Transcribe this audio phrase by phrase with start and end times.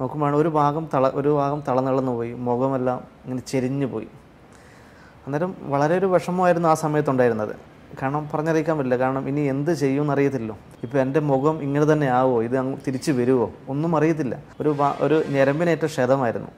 [0.00, 4.08] നോക്കുമ്പോഴാണ് ഒരു ഭാഗം തള ഒരു ഭാഗം തളനിളന്നു പോയി മുഖമെല്ലാം ഇങ്ങനെ ചെരിഞ്ഞു പോയി.
[5.26, 7.54] അന്നേരം വളരെ ഒരു വിഷമമായിരുന്നു ആ സമയത്തുണ്ടായിരുന്നത്.
[8.02, 8.96] കാരണം പറഞ്ഞറിയിക്കാൻ പറ്റില്ല.
[8.96, 10.56] കാരണം ഇനി എന്ത് ചെയ്യുമെന്ന് അറിയത്തില്ലല്ലോ.
[10.82, 14.36] ഇപ്പോൾ എന്റെ മുഖം ഇങ്ങനെ തന്നെ ആവുമോ ഇത് അങ്ങ് തിരിച്ചു വരുമോ ഒന്നും അറിയത്തില്ല.
[14.60, 16.50] ഒരു ഒരു ഞരമ്പിനേറ്റ ക്ഷതമായിരുന്നു.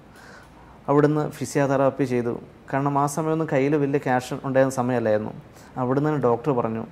[0.88, 2.40] അവിടുന്ന് ഫിസിയോതെറാപ്പി ചെയ്തു.
[2.72, 5.32] കാരണം ആ സമയമൊന്നും കയ്യിൽ വലിയ ക്യാഷ് ഉണ്ടായിരുന്ന സമയമല്ലായിരുന്നു.
[5.76, 6.84] അവിടുന്ന് തന്നെ ഡോക്ടർ പറഞ്ഞു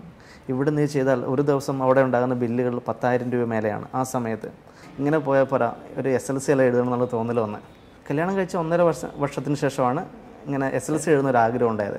[0.49, 4.66] ഇവിടെ നീ ചെയ്താൽ ഒരു ദിവസം അവിടെ ഉണ്ടാകുന്ന ബില്ലുകൾ പത്തായിരം രൂപ മേലെയാണ് ആ സമയത്ത്.
[4.99, 5.69] ഇങ്ങനെ പോയാൽ പോരാ
[6.01, 7.65] ഒരു എസ് എൽ സി എല്ലാം എഴുതണം എന്നുള്ള തോന്നൽ വന്നത്
[8.09, 10.03] കല്യാണം കഴിച്ച ഒന്നര വർഷം വർഷത്തിന് ശേഷമാണ്
[10.47, 11.99] ഇങ്ങനെ എസ് എൽ സി എഴുതുന്ന ഒരു ആഗ്രഹം ഉണ്ടായത്.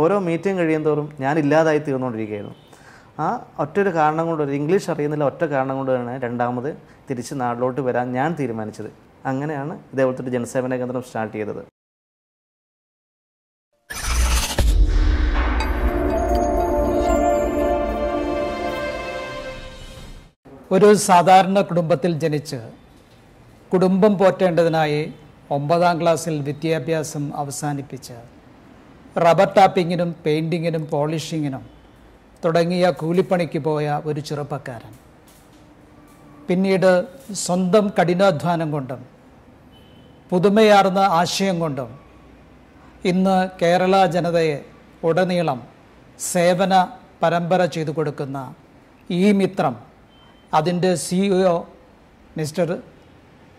[0.00, 2.56] ഓരോ മീറ്റിംഗ് കഴിയും തോറും ഞാൻ ഇല്ലാതായി തീർന്നുകൊണ്ടിരിക്കുകയായിരുന്നു
[3.24, 3.26] ആ
[3.62, 6.70] ഒറ്റൊരു കാരണം കൊണ്ട് ഒരു ഇംഗ്ലീഷ് അറിയുന്നില്ല ഒറ്റ കാരണം കൊണ്ടാണ് രണ്ടാമത്
[7.08, 8.90] തിരിച്ച് നാട്ടിലോട്ട് വരാൻ ഞാൻ തീരുമാനിച്ചത്.
[9.30, 11.62] അങ്ങനെയാണ് ഇതേപോലത്തെ ഒരു ജനസേവന കേന്ദ്രം സ്റ്റാർട്ട് ചെയ്തത്.
[20.72, 22.58] ഒരു സാധാരണ കുടുംബത്തിൽ ജനിച്ച്
[23.72, 25.12] കുടുംബം പോറ്റേണ്ടതിനായി
[25.50, 28.16] ഒമ്പതാം ക്ലാസ്സിൽ വിദ്യാഭ്യാസം അവസാനിപ്പിച്ച്
[29.18, 31.62] റബ്ബർ ടാപ്പിങ്ങിനും പെയിന്റിങ്ങിനും പോളിഷിങ്ങിനും
[32.44, 34.92] തുടങ്ങിയ കൂലിപ്പണിക്ക് പോയ ഒരു ചെറുപ്പക്കാരൻ.
[36.48, 39.00] പിന്നീട് സ്വന്തം കഠിനാധ്വാനം കൊണ്ടും
[40.30, 41.90] പുതുമയാർന്ന ആശയം കൊണ്ടും
[43.04, 44.64] ഇന്ന് കേരള ജനതയെ
[45.04, 45.62] ഉടനീളം
[46.18, 46.88] സേവന
[47.22, 48.54] പരമ്പര ചെയ്തു കൊടുക്കുന്ന
[49.10, 49.87] ഈ മിത്രം
[50.54, 51.56] അതിന്റെ സിഇഒ
[52.36, 52.82] മിസ്റ്റർ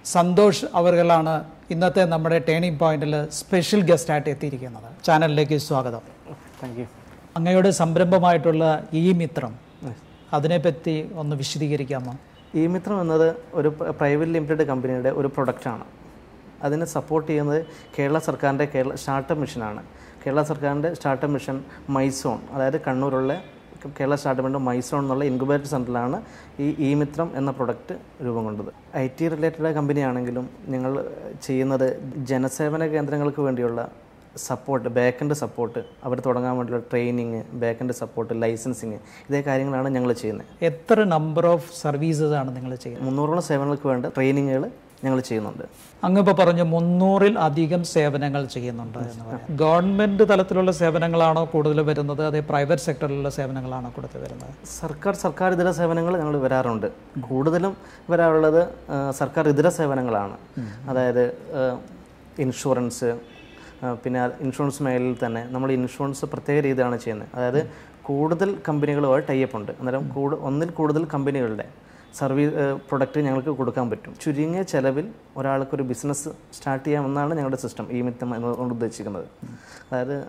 [0.05, 1.33] സന്തോഷ് അവർകളാണ്
[1.71, 5.03] ഇന്നത്തെ നമ്മുടെ ടേണിംഗ് പോയിന്റിൽ സ്പെഷ്യൽ ഗസ്റ്റായിട്ട് എത്തിയിരിക്കുന്നത്.
[5.03, 6.01] ചാനലിലേക്ക് സ്വാഗതം.
[6.61, 6.85] താങ്ക് യു
[7.37, 9.53] അങ്ങയുടെ സംരംഭമായിട്ടുള്ള ഈ മിത്രം
[10.33, 12.13] അതിനെപ്പറ്റി ഒന്ന് വിശദീകരിക്കാമോ?
[12.55, 15.85] ഈ മിത്രം എന്നത് ഒരു പ്രൈവറ്റ് ലിമിറ്റഡ് കമ്പനിയുടെ ഒരു പ്രൊഡക്റ്റാണ്.
[16.63, 17.65] അതിനെ സപ്പോർട്ട് ചെയ്യുന്നത്
[17.99, 19.83] കേരള സർക്കാരിന്റെ കേരള സ്റ്റാർട്ടപ്പ് മിഷനാണ്.
[20.25, 23.43] കേരള സർക്കാരിന്റെ സ്റ്റാർട്ടപ്പ് മിഷൻ മൈസോൺ അതായത് കണ്ണൂരുള്ള
[23.97, 26.21] കേരള സ്റ്റാർട്ടപ്പിന്റെ മൈസോൺ എന്നുള്ള ഇൻക്യുബേറ്റർ സെന്ററിലാണ്
[26.59, 28.71] ഈ ഇ മിത്രം എന്ന പ്രൊഡക്റ്റ് രൂപം കൊണ്ടത്.
[28.97, 31.05] ഐ ടി റിലേറ്റഡ് കമ്പനിയാണെങ്കിലും ഞങ്ങൾ
[31.43, 31.87] ചെയ്യുന്നത്
[32.31, 33.89] ജനസേവന കേന്ദ്രങ്ങൾക്ക് വേണ്ടിയുള്ള
[34.37, 38.99] സപ്പോർട്ട് ബാക്കെൻഡ് സപ്പോർട്ട് അവർ തുടങ്ങാൻ വേണ്ടിയുള്ള ട്രെയിനിങ് ബാക്കെൻഡ് സപ്പോർട്ട് ലൈസൻസിങ്
[39.29, 40.47] ഇതേ കാര്യങ്ങളാണ് ഞങ്ങൾ ചെയ്യുന്നത്.
[40.61, 43.07] എത്ര നമ്പർ ഓഫ് സർവീസസ് ആണ് നിങ്ങൾ ചെയ്യുന്നത്?
[43.09, 44.71] മുന്നൂറോളം സേവനങ്ങൾക്ക് വേണ്ട ട്രെയിനിങ്ങുകൾ
[45.03, 45.63] ഞങ്ങൾ ചെയ്യുന്നുണ്ട്.
[46.05, 48.99] അങ്ങ് ഇപ്പോൾ പറഞ്ഞു മുന്നൂറിൽ അധികം സേവനങ്ങൾ ചെയ്യുന്നുണ്ട്
[49.61, 52.21] ഗവൺമെന്റ് തലത്തിലുള്ള സേവനങ്ങളാണോ കൂടുതൽ വരുന്നത്?
[52.29, 54.53] അതേ പ്രൈവറ്റ് സെക്ടറിലുള്ള സേവനങ്ങളാണോ കൂടുതൽ വരുന്നത്?
[54.79, 56.87] സർക്കാർ സർക്കാർ ഇതര സേവനങ്ങൾ ഞങ്ങൾ വരാറുണ്ട്.
[57.29, 57.77] കൂടുതലും
[58.11, 58.61] വരാറുള്ളത്
[59.19, 60.37] സർക്കാർ ഇതര സേവനങ്ങളാണ്.
[60.89, 61.23] അതായത്
[62.45, 63.11] ഇൻഷുറൻസ്
[64.03, 67.29] പിന്നെ ഇൻഷുറൻസ് മേഖലയിൽ തന്നെ നമ്മൾ ഇൻഷുറൻസ് പ്രത്യേക രീതിയിലാണ് ചെയ്യുന്നത്.
[67.35, 67.61] അതായത്
[68.09, 69.71] കൂടുതൽ കമ്പനികളുമായി ടൈപ്പ് ഉണ്ട്.
[69.79, 71.65] അന്നേരം കൂടു ഒന്നിൽ കൂടുതൽ കമ്പനികളുടെ
[72.13, 72.53] സർവീസ്
[72.89, 74.13] പ്രൊഡക്റ്റ് ഞങ്ങൾക്ക് കൊടുക്കാൻ പറ്റും.
[74.21, 79.27] ചുരുങ്ങിയ ചിലവിൽ ഒരാൾക്കൊരു ബിസിനസ് സ്റ്റാർട്ട് ചെയ്യാമെന്നാണ് ഞങ്ങളുടെ സിസ്റ്റം ഈ മിത്തം എന്നതുകൊണ്ട് ഉദ്ദേശിക്കുന്നത്.
[79.87, 80.27] അതായത്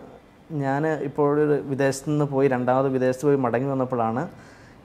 [0.51, 4.29] ഞാൻ ഇപ്പോഴൊരു വിദേശത്ത് നിന്ന് പോയി രണ്ടാമത് വിദേശത്ത് പോയി മടങ്ങി വന്നപ്പോഴാണ്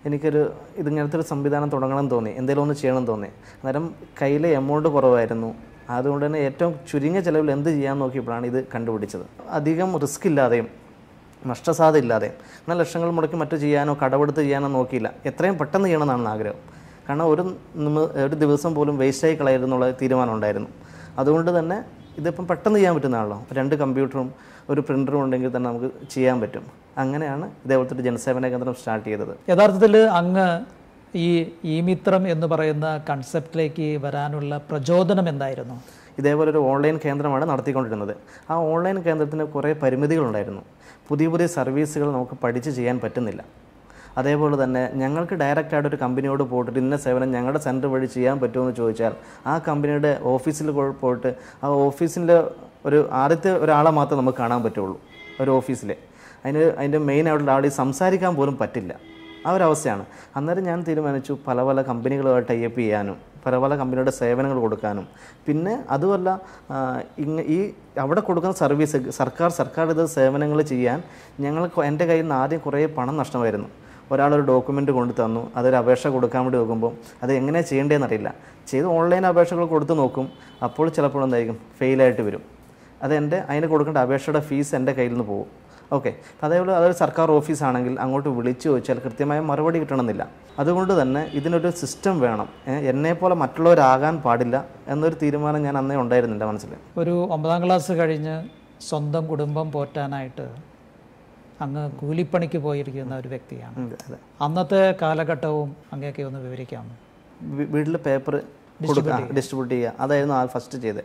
[0.07, 3.31] എനിക്കൊരു ഇതിങ്ങനത്തെ ഒരു സംവിധാനം തുടങ്ങണം തോന്നി എന്തെങ്കിലും ഒന്ന് ചെയ്യണം തോന്നി.
[3.61, 5.55] അന്നേരം കയ്യിലെ എമൗണ്ട് കുറവായിരുന്നു.
[5.91, 9.25] അതുകൊണ്ട് തന്നെ ഏറ്റവും ചുരുങ്ങിയ ചിലവിൽ എന്ത് ചെയ്യാൻ നോക്കിയപ്പോഴാണ് ഇത് കണ്ടുപിടിച്ചത്.
[9.59, 10.69] അധികം റിസ്ക് ഇല്ലാതെയും
[11.47, 12.33] നഷ്ടസാധ്യത ഇല്ലാതെയും
[12.63, 15.13] എന്നാൽ ലക്ഷങ്ങൾ മുടക്കി മറ്റു ചെയ്യാനോ കടപെടുത്ത് ചെയ്യാനോ നോക്കിയില്ല.
[15.31, 16.61] എത്രയും പെട്ടെന്ന് ചെയ്യണമെന്നാണ് ആഗ്രഹം.
[17.09, 20.69] കാരണം ഒരു നിമ- ഒരു ദിവസം പോലും വേസ്റ്റായി കളയരുതെന്നുള്ള തീരുമാനം ഉണ്ടായിരുന്നു.
[21.19, 21.85] അതുകൊണ്ട് തന്നെ
[22.19, 24.33] ഇതിപ്പം പെട്ടെന്ന് ചെയ്യാൻ പറ്റുന്നതാണല്ലോ രണ്ട് കമ്പ്യൂട്ടറും
[24.71, 26.67] ഒരു പ്രിന്ററും ഉണ്ടെങ്കിൽ തന്നെ നമുക്ക് ചെയ്യാൻ പറ്റും.
[26.99, 29.51] അങ്ങനെയാണ് ഇതേപോലത്തെ ഒരു ജനസേവന കേന്ദ്രം സ്റ്റാർട്ട് ചെയ്തത്.
[29.51, 30.61] യഥാർത്ഥത്തിൽ അങ്ങ്
[31.15, 35.81] ഈ ഈ മിത്രം എന്ന് പറയുന്ന കൺസെപ്റ്റിലേക്ക് വരാനുള്ള പ്രചോദനം എന്തായിരുന്നു?
[36.19, 38.17] ഇതേപോലെ ഒരു ഓൺലൈൻ കേന്ദ്രമാണ് നടത്തിക്കൊണ്ടിരുന്നത്.
[38.51, 40.63] ആ ഓൺലൈൻ കേന്ദ്രത്തിന് കുറേ പരിമിതികളുണ്ടായിരുന്നു.
[41.09, 43.45] പുതിയ പുതിയ സർവീസുകൾ നമുക്ക് പഠിച്ച് ചെയ്യാൻ പറ്റുന്നില്ല.
[44.17, 49.15] അതേപോലെ തന്നെ ഞങ്ങൾക്ക് ഡയറക്റ്റായിട്ട് ഒരു കമ്പനിയോട് പോയിട്ട് ഇന്ന സേവനം ഞങ്ങളുടെ സെന്റർ വഴി ചെയ്യാൻ പറ്റുമെന്ന് ചോദിച്ചാൽ
[49.47, 50.71] ആ കമ്പനിയുടെ ഓഫീസിൽ
[51.03, 51.33] പോയിട്ട്
[51.65, 52.37] ആ ഓഫീസിന്റെ
[52.87, 54.97] ഒരു ആദ്യത്തെ ഒരാളെ മാത്രമേ നമുക്ക് കാണാൻ പറ്റുള്ളൂ
[55.41, 55.97] ഒരു ഓഫീസിലെ
[56.43, 58.93] അതിന് അതിന്റെ മെയിൻ ആയിട്ടുള്ള ആളെ സംസാരിക്കാൻ പോലും പറ്റില്ല.
[59.47, 60.05] ആ ഒരു അവസ്ഥയാണ്.
[60.37, 65.07] അന്നേരം ഞാൻ തീരുമാനിച്ചു പല പല കമ്പനികളുമായിട്ട് ടൈ അപ്പ് ചെയ്യാനും പല പല കമ്പനിയുടെ സേവനങ്ങൾ കൊടുക്കാനും.
[65.47, 66.29] പിന്നെ അതുമല്ല
[67.25, 67.59] ഇങ്ങ ഈ
[68.05, 71.01] അവിടെ കൊടുക്കുന്ന സർവീസ് സർക്കാർ സർക്കാർ ഇത് സേവനങ്ങൾ ചെയ്യാൻ
[71.45, 73.69] ഞങ്ങൾക്ക് എന്റെ കയ്യിൽ നിന്ന് ആദ്യം കുറേ പണം നഷ്ടമായിരുന്നു.
[74.13, 78.31] ഒരാളൊരു ഡോക്യുമെന്റ് കൊണ്ട് തന്നു അതൊരു അപേക്ഷ കൊടുക്കാൻ വേണ്ടി നോക്കുമ്പോൾ അത് എങ്ങനെ ചെയ്യേണ്ടതെന്ന് അറിയില്ല.
[78.71, 80.27] ചെയ്ത് ഓൺലൈൻ അപേക്ഷകൾ കൊടുത്ത് നോക്കും
[80.67, 81.59] അപ്പോൾ ചിലപ്പോൾ എന്തായിരിക്കും?
[81.79, 82.43] ഫെയിലായിട്ട് വരും.
[83.03, 85.49] അത് എന്റെ അതിന് കൊടുക്കേണ്ട അപേക്ഷയുടെ ഫീസ് എന്റെ കയ്യിൽ നിന്ന് പോകും
[85.97, 86.11] ഓക്കെ
[86.45, 90.23] അതേപോലെ അതൊരു സർക്കാർ ഓഫീസാണെങ്കിൽ അങ്ങോട്ട് വിളിച്ചു ചോദിച്ചാൽ കൃത്യമായ മറുപടി കിട്ടണമെന്നില്ല.
[90.59, 92.49] അതുകൊണ്ട് തന്നെ ഇതിനൊരു സിസ്റ്റം വേണം.
[92.93, 94.57] എന്നെ പോലെ മറ്റുള്ളവരാകാൻ പാടില്ല
[94.89, 96.73] എന്നൊരു തീരുമാനം ഞാൻ അന്നേ ഉണ്ടായിരുന്നില്ല മനസ്സിൽ.
[97.03, 98.37] ഒരു ഒമ്പതാം ക്ലാസ് കഴിഞ്ഞ്
[98.89, 100.47] സ്വന്തം കുടുംബം പോറ്റാനായിട്ട്
[101.61, 103.97] അങ്ങ് കൂലിപ്പണിക്ക് പോയിരിക്കുന്ന ഒരു വ്യക്തിയാണ്.
[104.41, 106.95] അന്നത്തെ കാലഘട്ടവും അങ്ങനെയൊക്കെ ഒന്ന് വിവരിക്കാമോ?
[107.75, 108.35] വീട്ടിൽ പേപ്പർ
[108.87, 109.93] കൊടുക്കുക ഡിസ്ട്രിബ്യൂട്ട് ചെയ്യുക.
[110.01, 111.05] അതായിരുന്നു ആ ഫസ്റ്റ് ചെയ്തത്.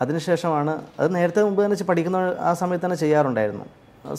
[0.00, 3.66] അതിനുശേഷമാണ് അത് നേരത്തെ മുമ്പ് തന്നെ പഠിക്കുന്ന ആ സമയത്ത് തന്നെ ചെയ്യാറുണ്ടായിരുന്നു.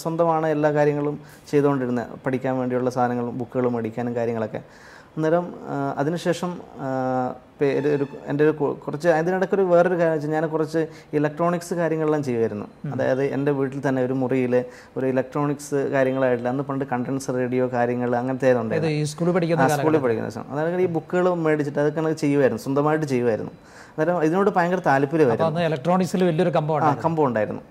[0.04, 1.15] സ്വന്തമാണ് എല്ലാ കാര്യങ്ങളും
[1.51, 2.07] ചെയ്തുകൊണ്ടിരുന്നത്.
[2.25, 4.62] പഠിക്കാൻ വേണ്ടിയുള്ള സാധനങ്ങളും ബുക്കുകളും മേടിക്കാനും കാര്യങ്ങളൊക്കെ.
[5.18, 5.45] അന്നേരം
[5.98, 6.51] അതിനുശേഷം
[7.60, 8.54] പേര് ഒരു എന്റെ ഒരു
[8.86, 10.81] കുറച്ച് അതിനിടയ്ക്ക് ഒരു വേറൊരു കാര്യം വെച്ചാൽ ഞാൻ കുറച്ച്
[11.18, 12.65] ഇലക്ട്രോണിക്സ് കാര്യങ്ങളെല്ലാം ചെയ്യുമായിരുന്നു.
[12.94, 14.54] അതായത് എന്റെ വീട്ടിൽ തന്നെ ഒരു മുറിയിൽ
[14.98, 16.50] ഒരു ഇലക്ട്രോണിക്സ് കാര്യങ്ങളായിട്ടില്ല.
[16.54, 21.80] അന്ന് പണ്ട് കണ്ടൻസ് റേഡിയോ കാര്യങ്ങൾ അങ്ങനത്തെ ഉണ്ടായിരുന്നു സ്കൂളിൽ പഠിക്കുന്ന സ്കൂളിൽ പഠിക്കുന്ന അതായത് ഈ ബുക്കുകൾ മേടിച്ചിട്ട്
[21.83, 22.63] അതൊക്കെ നമുക്ക് ചെയ്യുമായിരുന്നു.
[22.65, 23.54] സ്വന്തമായിട്ട് ചെയ്യുമായിരുന്നു.
[23.94, 25.63] അന്നേരം ഇതിനോട് ഭയങ്കര താല്പര്യമായിരുന്നു.
[25.69, 27.63] ഇലക്ട്രോണിക്സിൽ വലിയൊരു കമ്പം കമ്പം ഉണ്ടായിരുന്നു.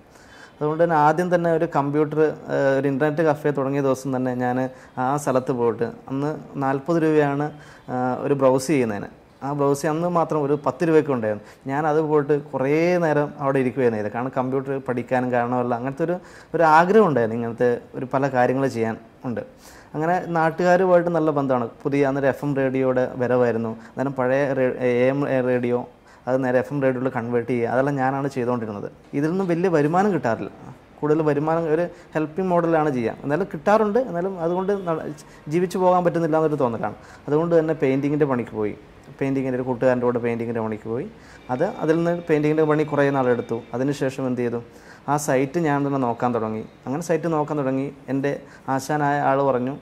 [0.59, 2.19] അതുകൊണ്ട് തന്നെ ആദ്യം തന്നെ ഒരു കമ്പ്യൂട്ടർ
[2.79, 6.31] ഒരു ഇന്റർനെറ്റ് കഫേ തുടങ്ങിയ ദിവസം തന്നെ ഞാൻ ആ സ്ഥലത്ത് പോയിട്ട് അന്ന്
[6.63, 7.47] നാൽപ്പത് രൂപയാണ്
[8.25, 9.09] ഒരു ബ്രൗസ് ചെയ്യുന്നതിന്.
[9.43, 11.45] ആ ബ്രൗസ് അന്ന് മാത്രം ഒരു പത്ത് രൂപയ്ക്ക് ഉണ്ടായിരുന്നു.
[11.67, 14.15] ഞാൻ അത് പോയിട്ട് കുറേ നേരം അവിടെ ഇരിക്കുകയായിരുന്നു ചെയ്തത്.
[14.15, 16.15] കാരണം കമ്പ്യൂട്ടർ പഠിക്കാനും കാരണമല്ല അങ്ങനത്തെ ഒരു
[16.55, 18.95] ഒരു ആഗ്രഹം ഉണ്ടായിരുന്നു ഇങ്ങനത്തെ ഒരു പല കാര്യങ്ങൾ ചെയ്യാൻ
[19.25, 19.41] ഉണ്ട്.
[19.93, 21.65] അങ്ങനെ നാട്ടുകാരുമായിട്ട് നല്ല ബന്ധമാണ്.
[21.83, 23.71] പുതിയ അന്നേരം എഫ് എം റേഡിയോയുടെ വരവായിരുന്നു.
[23.89, 24.41] അന്നേരം പഴയ
[24.91, 25.79] എ എം റേഡിയോ
[26.27, 27.69] അത് നേരെ എഫ് എം റേഡിയോയിൽ കൺവേർട്ട് ചെയ്യുക.
[27.69, 28.91] അതെല്ലാം ഞാനാണ് ചെയ്തുകൊണ്ടിരുന്നത്.
[29.13, 30.49] ഇതിൽ നിന്നും വലിയ വരുമാനം കിട്ടാറില്ല.
[30.99, 33.99] കൂടുതൽ വരുമാനം ഒരു ഹെൽപ്പിംഗ് മോഡലാണ് ചെയ്യുക എന്നാലും കിട്ടാറുണ്ട്.
[33.99, 34.73] എന്നാലും അതുകൊണ്ട്
[35.47, 36.95] ജീവിച്ചു പോകാൻ പറ്റുന്നില്ല എന്നൊരു തോന്നലാണ്.
[37.27, 38.75] അതുകൊണ്ട് തന്നെ പെയിന്റിങ്ങിന്റെ പണിക്ക് പോയി.
[39.19, 41.07] പെയിന്റിങ്ങിന്റെ ഒരു കൂട്ടുകാരന്റെ കൂടെ പെയിന്റിങ്ങിന്റെ പണിക്ക് പോയി.
[41.49, 44.61] അത് അതിൽ നിന്ന് പെയിന്റിങ്ങിന്റെ പണി കുറേ നാളെടുത്തു അതിനുശേഷം എന്ത് ചെയ്തു?
[45.09, 46.65] ആ സൈറ്റ് ഞാൻ തന്നെ നോക്കാൻ തുടങ്ങി.
[46.85, 47.91] അങ്ങനെ സൈറ്റ് നോക്കാൻ തുടങ്ങി.
[48.09, 49.77] എന്റെ ആശാനായ ആൾ പറഞ്ഞു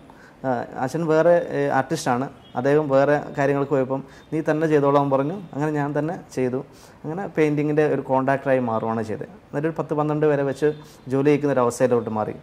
[0.83, 1.33] അച്ഛൻ വേറെ
[1.79, 2.25] ആർട്ടിസ്റ്റാണ്
[2.59, 4.01] അദ്ദേഹം വേറെ കാര്യങ്ങൾക്ക് പോയപ്പം
[4.31, 5.37] നീ തന്നെ ചെയ്തോളാൻ പറഞ്ഞു.
[5.53, 6.59] അങ്ങനെ ഞാൻ തന്നെ ചെയ്തു.
[7.03, 9.27] അങ്ങനെ പെയിന്റിങ്ങിന്റെ ഒരു കോൺട്രാക്ടറായി മാറുകയാണ് ചെയ്തത്.
[9.49, 10.67] എന്നിട്ട് ഒരു പത്ത് പന്ത്രണ്ട് വരെ വെച്ച്
[11.13, 12.35] ജോലി ചെയ്യിക്കുന്ന ഒരു അവസ്ഥയിലോട്ട് മാറി.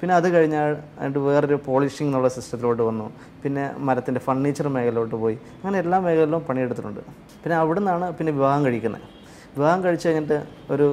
[0.00, 0.70] പിന്നെ അത് കഴിഞ്ഞാൽ
[1.00, 3.06] അതിന്റെ വേറൊരു പോളിഷിംഗ് എന്നുള്ള സിസ്റ്റത്തിലോട്ട് വന്നു.
[3.42, 5.36] പിന്നെ മരത്തിന്റെ ഫർണിച്ചർ മേഖലയിലോട്ട് പോയി.
[5.60, 7.02] അങ്ങനെ എല്ലാ മേഖലയിലും പണിയെടുത്തിട്ടുണ്ട്.
[7.42, 9.06] പിന്നെ അവിടെ നിന്നാണ് പിന്നെ വിവാഹം കഴിക്കുന്നത്.
[9.56, 10.38] വിവാഹം കഴിച്ച് കഴിഞ്ഞിട്ട്
[10.74, 10.86] ഒരു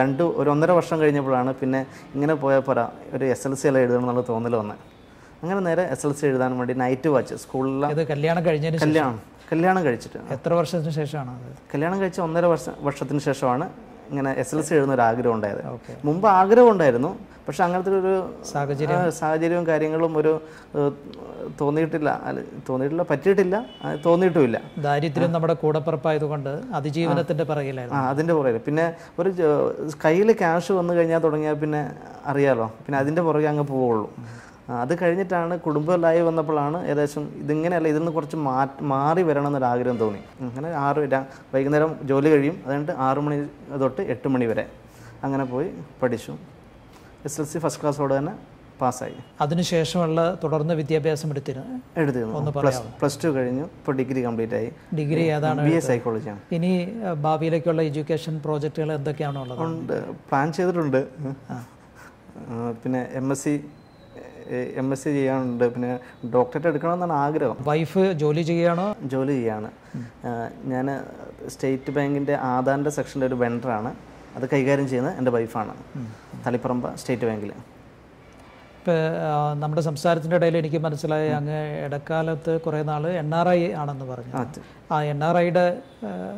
[0.00, 1.80] രണ്ട് ഒരു ഒന്നര വർഷം കഴിഞ്ഞപ്പോഴാണ് പിന്നെ
[2.14, 2.80] ഇങ്ങനെ പോയപ്പോൾ
[3.16, 4.80] ഒരു എസ് എൽ സി എല്ലാം എഴുതണം എന്നുള്ള തോന്നൽ വന്നത്.
[5.42, 9.18] അങ്ങനെ നേരെ എസ് എൽ സി എഴുതാൻ വേണ്ടി നൈറ്റ് വാച്ച് സ്കൂളിലെ കല്യാണം കഴിഞ്ഞതിന് കല്യാണം
[9.50, 10.18] കല്യാണം കഴിച്ചിട്ട്.
[10.36, 13.66] എത്ര വർഷത്തിന് ശേഷമാണ് കല്യാണം കഴിച്ച ഒന്നര വർഷം വർഷത്തിന് ശേഷമാണ്
[14.10, 15.62] ഇങ്ങനെ എസ് എൽ സി എഴുതുന്ന ഒരു ആഗ്രഹം ഉണ്ടായത്.
[16.08, 17.10] മുമ്പ് ആഗ്രഹം ഉണ്ടായിരുന്നു
[17.46, 18.14] പക്ഷെ അങ്ങനത്തെ ഒരു
[18.50, 18.98] സാഹചര്യം?
[19.20, 20.32] സാഹചര്യവും കാര്യങ്ങളും ഒരു
[21.60, 22.10] തോന്നിയിട്ടില്ല.
[22.68, 23.56] തോന്നിയിട്ടില്ല പറ്റിയിട്ടില്ല
[24.06, 24.58] തോന്നിയിട്ടുമില്ല.
[24.86, 28.02] ദാരിദ്ര്യം നമ്മുടെ കൂടപ്പുറപ്പായതുകൊണ്ട് അതിജീവനത്തിന്റെ പുറകിലായിരുന്നു.
[28.10, 28.86] അതിന്റെ പുറകിൽ പിന്നെ
[29.20, 29.30] ഒരു
[30.04, 31.82] കയ്യിൽ ക്യാഷ് വന്നു കഴിഞ്ഞാൽ തുടങ്ങിയാൽ പിന്നെ
[32.32, 32.68] അറിയാലോ.
[32.84, 34.08] പിന്നെ അതിന്റെ പുറകെ അങ്ങ് പോവുള്ളൂ.
[34.82, 40.20] അത് കഴിഞ്ഞിട്ടാണ് കുടുംബലായി വന്നപ്പോഴാണ് ഏകദേശം ഇതിങ്ങനെയല്ല ഇതിൽ നിന്ന് കുറച്ച് മാറ്റി മാറി വരണം എന്നൊരു ആഗ്രഹം തോന്നി.
[40.48, 41.22] അങ്ങനെ ആറ്
[41.54, 42.56] വൈകുന്നേരം ജോലി കഴിയും.
[42.66, 43.38] അതുകൊണ്ട് ആറു മണി
[43.82, 44.64] തൊട്ട് എട്ട് മണി വരെ
[45.26, 45.70] അങ്ങനെ പോയി
[46.02, 46.34] പഠിച്ചു.
[47.28, 48.34] എസ് എൽ സി ഫസ്റ്റ് ക്ലാസ്സോടെ തന്നെ
[48.80, 49.16] പാസ്സായി.
[49.44, 51.78] അതിനുശേഷമുള്ള തുടർന്ന് വിദ്യാഭ്യാസം എടുത്തിരുന്നു?
[52.02, 52.52] എടുത്തിരുന്നു.
[52.58, 53.64] പ്ലസ് പ്ലസ് ടു കഴിഞ്ഞു.
[53.78, 54.68] ഇപ്പോൾ ഡിഗ്രി കംപ്ലീറ്റ് ആയി.
[54.98, 56.70] ഡിഗ്രി ഏതാണ് ബി എ സൈക്കോളജിയാണ് ഇനി
[57.24, 59.96] ഭാവിയിലേക്കുള്ള എഡ്യൂക്കേഷൻ പ്രോജക്റ്റുകൾ എന്തൊക്കെയാണോ ഉള്ളത് ഉണ്ട്.
[60.28, 61.00] പ്ലാൻ ചെയ്തിട്ടുണ്ട്.
[62.82, 63.54] പിന്നെ M S C
[64.80, 65.64] M S C ചെയ്യാനുണ്ട്.
[65.74, 65.92] പിന്നെ
[66.34, 67.56] ഡോക്ടറേറ്റ് എടുക്കണമെന്നാണ് ആഗ്രഹം.
[67.70, 68.86] വൈഫ് ജോലി ചെയ്യുകയാണോ?
[69.14, 69.70] ജോലി ചെയ്യാണ്.
[70.72, 70.86] ഞാൻ
[71.48, 73.92] സ്റ്റേറ്റ് ബാങ്കിന്റെ ആധാറിന്റെ സെക്ഷനിലെ ഒരു വെണ്ടറാണ്
[74.36, 75.74] അത് കൈകാര്യം ചെയ്യുന്നത് എന്റെ വൈഫാണ്
[76.46, 77.52] തളിപ്പറമ്പ സ്റ്റേറ്റ് ബാങ്കിൽ
[78.78, 78.98] ഇപ്പം
[79.60, 84.32] നമ്മുടെ സംസാരത്തിന്റെ ഇടയിൽ എനിക്ക് മനസ്സിലായി അങ്ങ് ഇടക്കാലത്ത് കുറേ നാൾ എൻ ആർ ഐ ആണെന്ന് പറഞ്ഞു.
[84.92, 85.64] ആ എൻ ആർ ഐയുടെ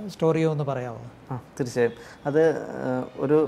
[0.07, 1.03] സ്റ്റോറിയോ ഒന്ന് പറയാമോ?
[1.31, 1.93] ആ തീർച്ചയായും.
[2.27, 2.43] അത്
[3.25, 3.39] ഒരു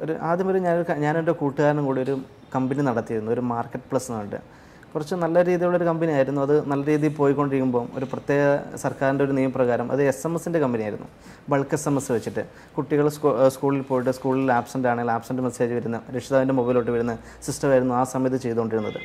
[0.00, 2.16] ഒരു ആദ്യം ഒരു ഞാൻ ഞാനെന്റെ എന്റെ കൂട്ടുകാരനും കൂടി ഒരു
[2.54, 4.58] കമ്പനി നടത്തിയിരുന്നു ഒരു മാർക്കറ്റ് പ്ലസ് എന്ന് പറഞ്ഞിട്ട്.
[4.94, 6.40] കുറച്ച് നല്ല രീതിയിലുള്ള ഒരു കമ്പനി ആയിരുന്നു.
[6.40, 11.06] അത് നല്ല രീതിയിൽ പോയിക്കൊണ്ടിരിക്കുമ്പോൾ ഒരു പ്രത്യേക സർക്കാരിന്റെ ഒരു നിയമപ്രകാരം അത് എസ് എം എസിന്റെ കമ്പനിയായിരുന്നു
[11.48, 12.46] ബൾക്ക് എസ് എം എസ് വെച്ചിട്ട്.
[12.76, 18.04] കുട്ടികൾ സ്കൂ- സ്കൂളിൽ പോയിട്ട് സ്കൂളിൽ ആബ്സെന്റ് ആണെങ്കിൽ ആബ്സെന്റ് മെസ്സേജ് വരുന്ന രക്ഷിതാവിന്റെ മൊബൈലോട്ട് വരുന്ന സിസ്റ്റമായിരുന്നു ആ
[18.04, 18.96] സമയത്ത് ചെയ്തുകൊണ്ടിരുന്നത്.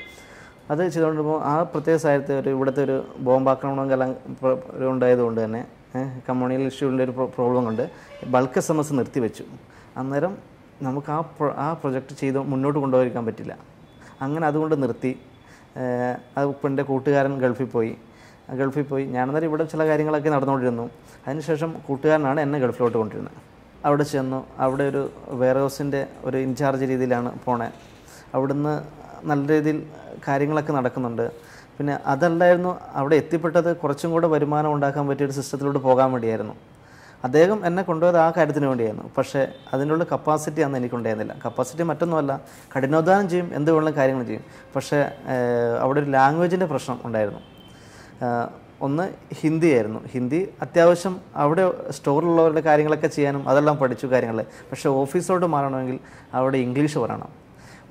[0.71, 4.15] അത് ചെയ്തുകൊണ്ടിരുമ്പോൾ ആ പ്രത്യേക സാഹചര്യത്തിൽ ഒരു ഇവിടുത്തെ ഒരു ബോംബാക്രമണമെല്ലാം
[4.89, 5.65] ഉണ്ടായതുകൊണ്ട് തന്നെ
[6.29, 7.89] കമ്മ്യൂണിയൽ ഇഷ്യൂവിന്റെ ഒരു പ്രോബ്ലം കൊണ്ട്
[8.27, 9.43] ബൾക്ക് എസ് എം എസ് നിർത്തിവെച്ചു.
[9.97, 11.23] അന്നേരം നമുക്ക് ആ
[11.65, 13.57] ആ പ്രൊജക്റ്റ് ചെയ്ത് മുന്നോട്ട് കൊണ്ടുപോയിരിക്കാൻ പറ്റില്ല.
[14.21, 15.19] അങ്ങനെ അതുകൊണ്ട് നിർത്തി.
[16.37, 17.97] അത് എന്റെ കൂട്ടുകാരൻ ഗൾഫിൽ പോയി.
[18.59, 19.05] ഗൾഫിൽ പോയി.
[19.05, 20.89] ഞാനന്നേരം ഇവിടെ ചില കാര്യങ്ങളൊക്കെ നടന്നുകൊണ്ടിരുന്നു.
[21.27, 23.39] അതിനുശേഷം കൂട്ടുകാരനാണ് എന്നെ ഗൾഫിലോട്ട് കൊണ്ടിരുന്നത്
[23.85, 24.45] അവിടെ ചെന്നു.
[24.59, 27.69] അവിടെ ഒരു വെയർ ഹൗസിന്റെ ഒരു ഇൻചാർജ് രീതിയിലാണ് പോണേ.
[28.33, 28.81] അവിടുന്ന്
[29.29, 29.87] നല്ല രീതിയിൽ
[30.27, 31.31] കാര്യങ്ങളൊക്കെ നടക്കുന്നുണ്ട്.
[31.77, 36.53] പിന്നെ അതല്ലായിരുന്നു അവിടെ എത്തിപ്പെട്ടത് കുറച്ചും കൂടെ വരുമാനം ഉണ്ടാക്കാൻ പറ്റിയ ഒരു സിസ്റ്റത്തിലോട്ട് പോകാൻ വേണ്ടിയായിരുന്നു.
[37.23, 39.09] അദ്ദേഹം എന്നെ കൊണ്ടുപോയത് ആ കാര്യത്തിന് വേണ്ടിയായിരുന്നു.
[39.17, 41.35] പക്ഷേ അതിനുള്ള കപ്പാസിറ്റി അന്ന് എനിക്കുണ്ടായിരുന്നില്ല.
[41.45, 42.41] കപ്പാസിറ്റി മറ്റൊന്നുമല്ല
[42.77, 44.43] കഠിനാധ്വാനം ചെയ്യും എന്ത് വേണമെങ്കിലും കാര്യങ്ങൾ ചെയ്യും.
[44.75, 44.99] പക്ഷേ
[45.79, 47.39] അവിടെ ഒരു ലാംഗ്വേജിന്റെ പ്രശ്നം ഉണ്ടായിരുന്നു.
[48.81, 49.03] ഒന്ന്
[49.41, 49.99] ഹിന്ദി ആയിരുന്നു.
[50.07, 54.41] ഹിന്ദി അത്യാവശ്യം അവിടെ സ്റ്റോറിലുള്ളവരുടെ കാര്യങ്ങളൊക്കെ ചെയ്യാനും അതെല്ലാം പഠിച്ചു കാര്യങ്ങൾ.
[54.71, 55.99] പക്ഷേ ഓഫീസിലോട്ട് മാറണമെങ്കിൽ
[56.33, 57.42] അവിടെ ഇംഗ്ലീഷ് പറയണം.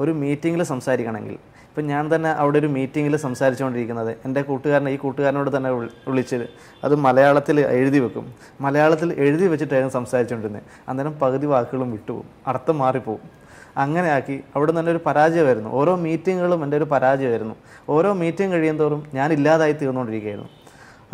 [0.02, 1.36] ഒരു മീറ്റിങ്ങിൽ സംസാരിക്കണമെങ്കിൽ.
[1.70, 4.10] ഇപ്പം ഞാൻ തന്നെ അവിടെ ഒരു മീറ്റിങ്ങിൽ സംസാരിച്ചുകൊണ്ടിരിക്കുന്നത്.
[4.24, 5.70] എന്റെ കൂട്ടുകാരനെ ഈ കൂട്ടുകാരനോട് തന്നെ
[6.08, 6.46] വിളിച്ച്
[6.84, 8.26] അത് മലയാളത്തിൽ എഴുതി വെക്കും.
[8.60, 10.64] മലയാളത്തിൽ എഴുതി വെച്ചിട്ടായിരുന്നു സംസാരിച്ചുകൊണ്ടിരുന്നത്.
[10.88, 12.28] അന്നേരം പകുതി വാക്കുകളും വിട്ടുപോകും.
[12.46, 13.42] അർത്ഥം മാറിപ്പോവും
[13.84, 15.70] അങ്ങനെയാക്കി അവിടെ തന്നെ ഒരു പരാജയമായിരുന്നു.
[15.80, 17.56] ഓരോ മീറ്റിങ്ങുകളും എന്റെ ഒരു പരാജയമായിരുന്നു.
[17.88, 20.50] ഓരോ മീറ്റിംഗ് കഴിയും തോറും ഞാൻ ഇല്ലാതായി തീർന്നുകൊണ്ടിരിക്കുകയായിരുന്നു.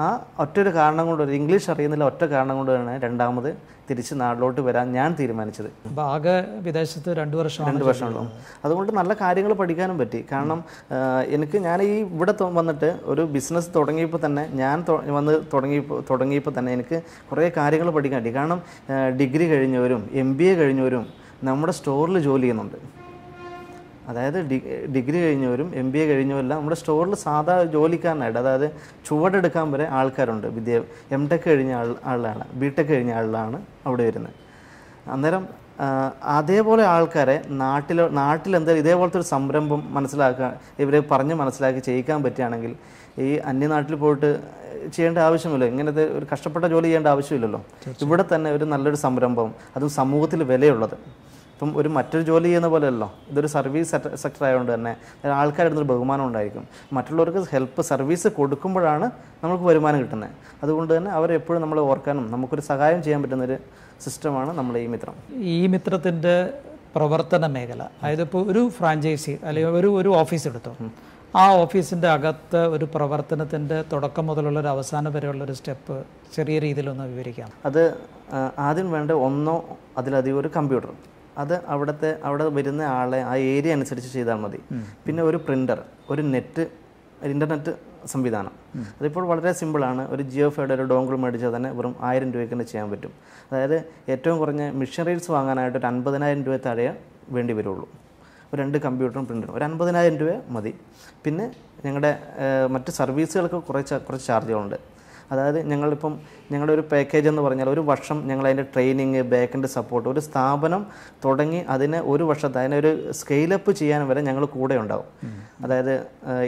[0.04, 0.08] ആ
[0.42, 3.48] ഒറ്റൊരു കാരണം കൊണ്ട് ഒരു ഇംഗ്ലീഷ് അറിയുന്നില്ല ഒറ്റ കാരണം കൊണ്ടാണ് രണ്ടാമത്
[3.88, 5.68] തിരിച്ച് നാട്ടിലോട്ട് വരാൻ ഞാൻ തീരുമാനിച്ചത്.
[6.14, 6.34] ആകെ
[6.66, 8.22] വിദേശത്ത് രണ്ട് വർഷം രണ്ട് വർഷമുള്ളൂ
[8.64, 10.20] അതുകൊണ്ട് നല്ല കാര്യങ്ങൾ പഠിക്കാനും പറ്റി.
[10.32, 10.60] കാരണം
[11.36, 14.84] എനിക്ക് ഞാൻ ഈ ഇവിടെ വന്നിട്ട് ഒരു ബിസിനസ് തുടങ്ങിയപ്പോൾ തന്നെ ഞാൻ
[15.18, 17.00] വന്ന് തുടങ്ങിയപ്പോൾ തുടങ്ങിയപ്പോൾ തന്നെ എനിക്ക്
[17.30, 18.34] കുറേ കാര്യങ്ങൾ പഠിക്കാൻ പറ്റി.
[18.38, 18.60] കാരണം
[19.22, 21.06] ഡിഗ്രി കഴിഞ്ഞവരും എം ബി എ കഴിഞ്ഞവരും
[21.50, 22.78] നമ്മുടെ സ്റ്റോറിൽ ജോലി ചെയ്യുന്നുണ്ട്.
[24.08, 24.38] അതായത്
[24.96, 28.66] ഡിഗ്രി കഴിഞ്ഞവരും എം ബി എ കഴിഞ്ഞവരെല്ലാം നമ്മുടെ സ്റ്റോറിൽ സാധാ ജോലിക്കാരനായിട്ട് അതായത്
[29.06, 30.46] ചുവടെടുക്കാൻ വരെ ആൾക്കാരുണ്ട്.
[30.56, 30.82] വിദ്യ
[31.16, 34.36] എം ടെക് കഴിഞ്ഞ ആൾ ആളാണ് ബി ടെക് കഴിഞ്ഞ ആളാണ് അവിടെ വരുന്നത്.
[35.14, 35.44] അന്നേരം
[36.36, 37.34] അതേപോലെ ആൾക്കാരെ
[37.64, 40.48] നാട്ടിലോ നാട്ടിൽ എന്തായാലും ഇതേപോലത്തെ ഒരു സംരംഭം മനസ്സിലാക്കുക
[40.84, 42.72] ഇവരെ പറഞ്ഞ് മനസ്സിലാക്കി ചെയ്യിക്കാൻ പറ്റുകയാണെങ്കിൽ
[43.26, 44.30] ഈ അന്യനാട്ടിൽ പോയിട്ട്
[44.94, 45.64] ചെയ്യേണ്ട ആവശ്യമില്ല.
[45.72, 47.60] ഇങ്ങനത്തെ ഒരു കഷ്ടപ്പെട്ട ജോലി ചെയ്യേണ്ട ആവശ്യമില്ലല്ലോ.
[48.04, 50.96] ഇവിടെ തന്നെ ഒരു നല്ലൊരു സംരംഭം അതും സമൂഹത്തിൽ വിലയുള്ളത്.
[51.58, 53.06] ഇപ്പം ഒരു മറ്റൊരു ജോലി ചെയ്യുന്ന പോലെയല്ലോ.
[53.30, 53.90] ഇതൊരു സർവീസ്
[54.22, 54.92] സെക്ടർ ആയതുകൊണ്ട് തന്നെ
[55.38, 56.64] ആൾക്കാരുടെ ഒരു ബഹുമാനം ഉണ്ടായിരിക്കും.
[56.92, 59.06] മറ്റുള്ളവർക്ക് ഹെൽപ്പ് സർവീസ് കൊടുക്കുമ്പോഴാണ്
[59.44, 60.30] നമുക്ക് വരുമാനം കിട്ടുന്നത്.
[60.62, 63.56] അതുകൊണ്ട് തന്നെ അവരെപ്പോഴും നമ്മളെ ഓർക്കാനും നമുക്കൊരു സഹായം ചെയ്യാൻ പറ്റുന്നൊരു
[64.04, 65.16] സിസ്റ്റമാണ് നമ്മുടെ ഈ മിത്രം.
[65.54, 66.36] ഈ മിത്രത്തിന്റെ
[66.96, 70.76] പ്രവർത്തന മേഖല അതായത് ഇപ്പോൾ ഒരു ഫ്രാഞ്ചൈസി അല്ലെങ്കിൽ ഒരു ഒരു ഓഫീസ് എടുത്തോ
[71.36, 76.04] ആ ഓഫീസിന്റെ അകത്ത് ഒരു പ്രവർത്തനത്തിന്റെ തുടക്കം മുതലുള്ള ഒരു അവസാനം വരെയുള്ള ഒരു സ്റ്റെപ്പ്
[76.36, 77.50] ചെറിയ രീതിയിലൊന്ന് വിവരിക്കാം.
[77.64, 77.82] അത്
[78.58, 79.64] ആദ്യം വേണ്ട ഒന്നോ
[79.98, 80.90] അതിലധികം ഒരു കമ്പ്യൂട്ടർ.
[81.42, 84.60] അത് അവിടുത്തെ അവിടെ വരുന്ന ആളെ ആ ഏരിയ അനുസരിച്ച് ചെയ്താൽ മതി.
[85.06, 85.80] പിന്നെ ഒരു പ്രിന്റർ
[86.10, 86.64] ഒരു നെറ്റ്
[87.32, 87.72] ഇന്റർനെറ്റ്
[88.12, 88.52] സംവിധാനം.
[88.98, 90.02] അതിപ്പോൾ വളരെ സിമ്പിളാണ്.
[90.14, 93.12] ഒരു ജിയോ ഫൈഡ് ഒരു ഡോങ്കിൾ മേടിച്ചാൽ തന്നെ വെറും ആയിരം രൂപയ്ക്ക് തന്നെ ചെയ്യാൻ പറ്റും.
[93.50, 93.76] അതായത്
[94.12, 96.86] ഏറ്റവും കുറഞ്ഞ മിഷനറീസ് വാങ്ങാനായിട്ട് ഒരു അൻപതിനായിരം രൂപ താഴെ
[97.36, 97.86] വേണ്ടി വരുള്ളൂ.
[98.52, 100.72] ഒരു രണ്ട് കമ്പ്യൂട്ടറും പ്രിന്ററും ഒരു അൻപതിനായിരം രൂപ മതി.
[101.24, 101.46] പിന്നെ
[101.84, 102.12] ഞങ്ങളുടെ
[102.70, 104.78] മറ്റ് സർവീസുകൾക്ക് കുറച്ച് കുറച്ച് ചാർജുകളുണ്ട്.
[105.30, 106.12] അതായത് ഞങ്ങളിപ്പം
[106.52, 110.86] ഞങ്ങളുടെ ഒരു പാക്കേജ് എന്ന് പറഞ്ഞാൽ ഒരു വർഷം ഞങ്ങൾ അതിന്റെ ട്രെയിനിങ് ബാക്കിന്റെ സപ്പോർട്ട് ഒരു സ്ഥാപനം
[111.24, 115.04] തുടങ്ങി അതിനെ ഒരു വർഷത്തെ അതിനൊരു സ്കെയിലപ്പ് ചെയ്യാൻ വരെ ഞങ്ങൾ കൂടെ ഉണ്ടാവും.
[115.64, 115.94] അതായത്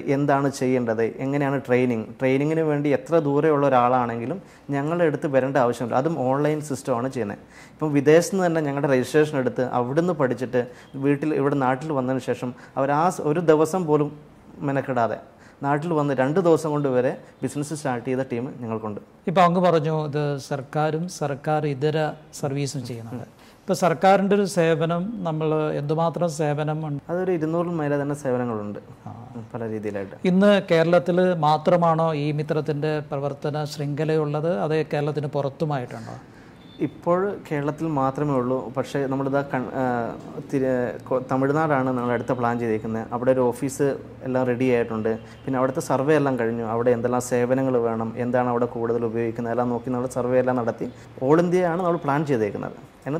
[0.07, 1.03] എന്താണ് ചെയ്യേണ്ടത്?
[1.03, 5.97] എങ്ങനെയാണ് ട്രെയിനിങ് ട്രെയിനിങ്ങിന് വേണ്ടി എത്ര ദൂരെയുള്ള ഒരാളാണെങ്കിലും ഞങ്ങളുടെ അടുത്ത് വരേണ്ട ആവശ്യമില്ല.
[5.97, 7.39] അതും ഓൺലൈൻ സിസ്റ്റമാണ് ചെയ്യുന്നത്.
[7.73, 10.63] ഇപ്പം വിദേശത്ത് നിന്ന് തന്നെ ഞങ്ങളുടെ രജിസ്ട്രേഷൻ എടുത്ത് അവിടുന്ന് പഠിച്ചിട്ട്
[10.95, 14.11] വീട്ടിൽ ഇവിടെ നാട്ടിൽ വന്നതിന് ശേഷം അവർ ആ ഒരു ദിവസം പോലും
[14.59, 15.19] മെനക്കെടാതെ
[15.63, 17.13] നാട്ടിൽ വന്ന് രണ്ട് ദിവസം കൊണ്ട് വരെ
[17.43, 19.01] ബിസിനസ് സ്റ്റാർട്ട് ചെയ്ത ടീം ഞങ്ങൾക്കുണ്ട്.
[19.27, 21.99] ഇപ്പോൾ അങ്ങ് പറഞ്ഞു ഇത് സർക്കാരും സർക്കാർ ഇതര
[22.35, 23.27] സർവീസും ചെയ്യുന്നുണ്ട്.
[23.61, 25.49] ഇപ്പോൾ സർക്കാരിന്റെ ഒരു സേവനം നമ്മൾ
[25.81, 28.79] എന്തുമാത്രം സേവനം ഉണ്ട് അതൊരു ഇരുന്നൂറിൽ മേലെ തന്നെ സേവനങ്ങളുണ്ട്.
[29.55, 30.17] പല രീതിയിലായിട്ട്.
[30.25, 34.51] ഇന്ന് കേരളത്തിൽ മാത്രമാണോ ഈ മിത്രത്തിന്റെ പ്രവർത്തന ശൃംഖലയുള്ളത്?
[34.61, 36.17] അതേ കേരളത്തിന് പുറത്തുമായിട്ടുണ്ടോ?
[36.81, 38.73] ഇപ്പോൾ കേരളത്തിൽ മാത്രമേ ഉള്ളൂ.
[38.77, 39.65] പക്ഷേ നമ്മളിതാ കൺ
[41.33, 45.17] തമിഴ്നാടാണ് നമ്മൾ അടുത്ത പ്ലാൻ ചെയ്തേക്കുന്നത് അവിടെ ഒരു ഓഫീസ് എല്ലാം റെഡി ആയിട്ടുണ്ട്.
[45.17, 46.63] പിന്നെ അവിടുത്തെ സർവേ എല്ലാം കഴിഞ്ഞു.
[46.63, 50.91] അവിടെ എന്തെല്ലാം സേവനങ്ങൾ വേണം എന്താണ് അവിടെ കൂടുതൽ ഉപയോഗിക്കുന്നത് എല്ലാം നോക്കി നമ്മൾ സർവേ എല്ലാം നടത്തി.
[51.23, 52.73] ഓൾ ഇന്ത്യയാണ് നമ്മൾ പ്ലാൻ ചെയ്തേക്കുന്നത്.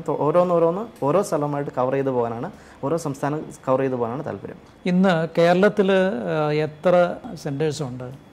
[0.07, 2.51] തൊ- ഓരോന്നോരോന്ന് ഓരോ സ്ഥലമായിട്ട് കവർ ചെയ്തു പോകാനാണ്
[2.83, 4.55] ഓരോ സംസ്ഥാനം കവർ ചെയ്തു പോകാനാണ് താല്പര്യം.
[4.85, 5.91] ഇന്ന് കേരളത്തിൽ
[6.53, 8.31] എത്ര സെന്റേഴ്സ് ഉണ്ട്?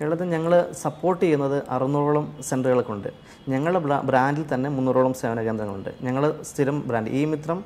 [0.00, 3.08] കേരളത്തിൽ ഞങ്ങൾ സപ്പോർട്ട് ചെയ്യുന്നത് അറുന്നൂറോളം സെന്ററുകളൊക്കെ ഉണ്ട്
[3.50, 5.88] ഞങ്ങളുടെ ബ്രാ- ബ്രാൻഡിൽ തന്നെ മുന്നൂറോളം സേവന കേന്ദ്രങ്ങളുണ്ട്.
[6.02, 7.64] ഞങ്ങൾ സ്ഥിരം ബ്രാൻഡ് ഈ മിത്രം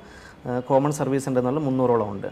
[0.67, 2.27] കോമൺ സർവീസ് സെന്റർ എന്നുള്ള മുന്നൂറോളം ഉണ്ട്.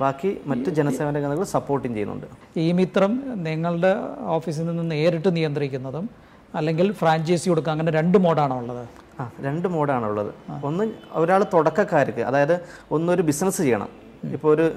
[0.00, 2.26] ബാക്കി മറ്റ് ജനസേവന കേന്ദ്രങ്ങൾ സപ്പോർട്ടും ചെയ്യുന്നുണ്ട്.
[2.56, 3.96] ഈ മിത്രം നിങ്ങളുടെ
[4.26, 6.10] ഓഫീസിൽ നിന്ന് നേരിട്ട് നിയന്ത്രിക്കുന്നതും
[6.54, 8.88] അല്ലെങ്കിൽ ഫ്രാഞ്ചൈസി കൊടുക്കുക അങ്ങനെ രണ്ട് മോഡാണോ ഉള്ളത്?
[9.20, 10.34] ആ രണ്ട് മോഡാണ് ഉള്ളത്.
[10.64, 12.60] ഒന്ന് ഒരാൾ തുടക്കക്കാർക്ക് അതായത്
[12.90, 13.88] ഒന്നൊരു ബിസിനസ് ചെയ്യണം.
[14.24, 14.72] ഇപ്പോൾ ഒരു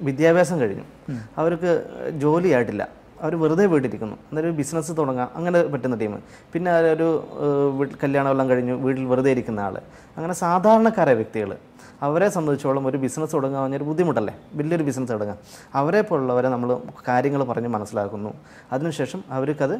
[0.00, 0.82] വിദ്യാഭ്യാസം കഴിഞ്ഞു.
[1.38, 1.70] അവർക്ക്
[2.10, 5.28] ജോലി ആയിട്ടില്ല അവർ വെറുതെ വീട്ടിലിരിക്കുന്നു അന്നേരം ഒരു ബിസിനസ് തുടങ്ങാം.
[5.34, 6.14] അങ്ങനെ പറ്റുന്ന ടീം
[6.52, 7.08] പിന്നെ ഒരു
[7.78, 9.76] വീട്ടിൽ കല്യാണമെല്ലാം കഴിഞ്ഞു വീട്ടിൽ വെറുതെ ഇരിക്കുന്ന ആൾ
[10.16, 11.56] അങ്ങനെ സാധാരണക്കാരായ വ്യക്തികൾ
[12.02, 14.34] അവരെ സംബന്ധിച്ചോളം ഒരു ബിസിനസ് തുടങ്ങുക പറഞ്ഞൊരു ബുദ്ധിമുട്ടല്ലേ?
[14.54, 15.38] വലിയൊരു ബിസിനസ് തുടങ്ങാം
[15.74, 16.78] അവരെ പോലുള്ളവരെ നമ്മൾ
[17.08, 18.34] കാര്യങ്ങൾ പറഞ്ഞ് മനസ്സിലാക്കുന്നു.
[18.72, 19.76] അതിനുശേഷം അവർക്കത്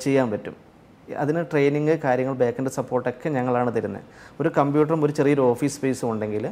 [0.00, 0.56] ചെയ്യാൻ പറ്റും.
[1.22, 4.06] അതിന് ട്രെയിനിങ് കാര്യങ്ങൾ ബാക്കിന്റെ സപ്പോർട്ടൊക്കെ ഞങ്ങളാണ് തരുന്നത്.
[4.40, 6.46] ഒരു കമ്പ്യൂട്ടറും ഒരു ചെറിയൊരു ഓഫീസ് സ്പേസും ഉണ്ടെങ്കിൽ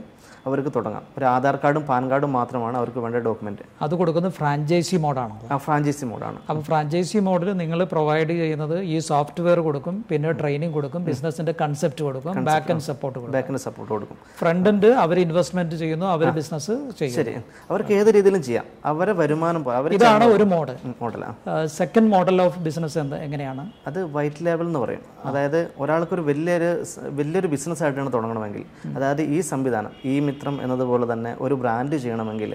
[0.49, 1.05] അവർക്ക് തുടങ്ങാം.
[1.19, 6.07] ഒരു ആധാർ കാർഡും പാൻ കാർഡും മാത്രമാണ് അവർക്ക് വേണ്ട ഡോക്യുമെന്റ് അത് കൊടുക്കുന്നത് ഫ്രാഞ്ചൈസി മോഡാണ് ആ ഫ്രാഞ്ചൈസി
[6.13, 12.03] മോഡാണ് അപ്പോൾ ഫ്രാഞ്ചൈസി മോഡിൽ നിങ്ങൾ പ്രൊവൈഡ് ചെയ്യുന്നത് ഈ സോഫ്റ്റ്വെയർ കൊടുക്കും പിന്നെ ട്രെയിനിങ് കൊടുക്കും ബിസിനസിന്റെ കൺസെപ്റ്റ്
[12.09, 13.37] കൊടുക്കും ബാക്ക് ആൻഡ് സപ്പോർട്ട് കൊടുക്കും.
[13.37, 14.19] ബാക്ക് ആൻഡ് സപ്പോർട്ട് കൊടുക്കും.
[14.41, 17.35] ഫ്രണ്ട് എൻഡ് അവർ ഇൻവെസ്റ്റ്മെന്റ് ചെയ്യുന്നു അവർ ബിസിനസ് ചെയ്യും ശരി.
[17.71, 18.67] അവർക്ക് ഏത് രീതിയിലും ചെയ്യാം.
[18.93, 19.65] അവരെ വരുമാനം
[20.01, 21.37] ഇതാണ് ഒരു മോഡൽ മോഡലാണ്
[21.79, 23.65] സെക്കൻഡ് മോഡൽ ഓഫ് ബിസിനസ് എന്ത് എങ്ങനെയാണ്?
[23.91, 25.03] അത് വൈറ്റ് ലേബൽ എന്ന് പറയും.
[25.29, 26.71] അതായത് ഒരാൾക്കൊരു വലിയൊരു
[27.19, 28.65] വലിയൊരു ബിസിനസ് ആയിട്ടാണ് തുടങ്ങണമെങ്കിൽ
[28.97, 32.53] അതായത് ഈ സംവിധാനം ഈ മിത്രം എന്നതുപോലെ തന്നെ ഒരു ബ്രാൻഡ് ചെയ്യണമെങ്കിൽ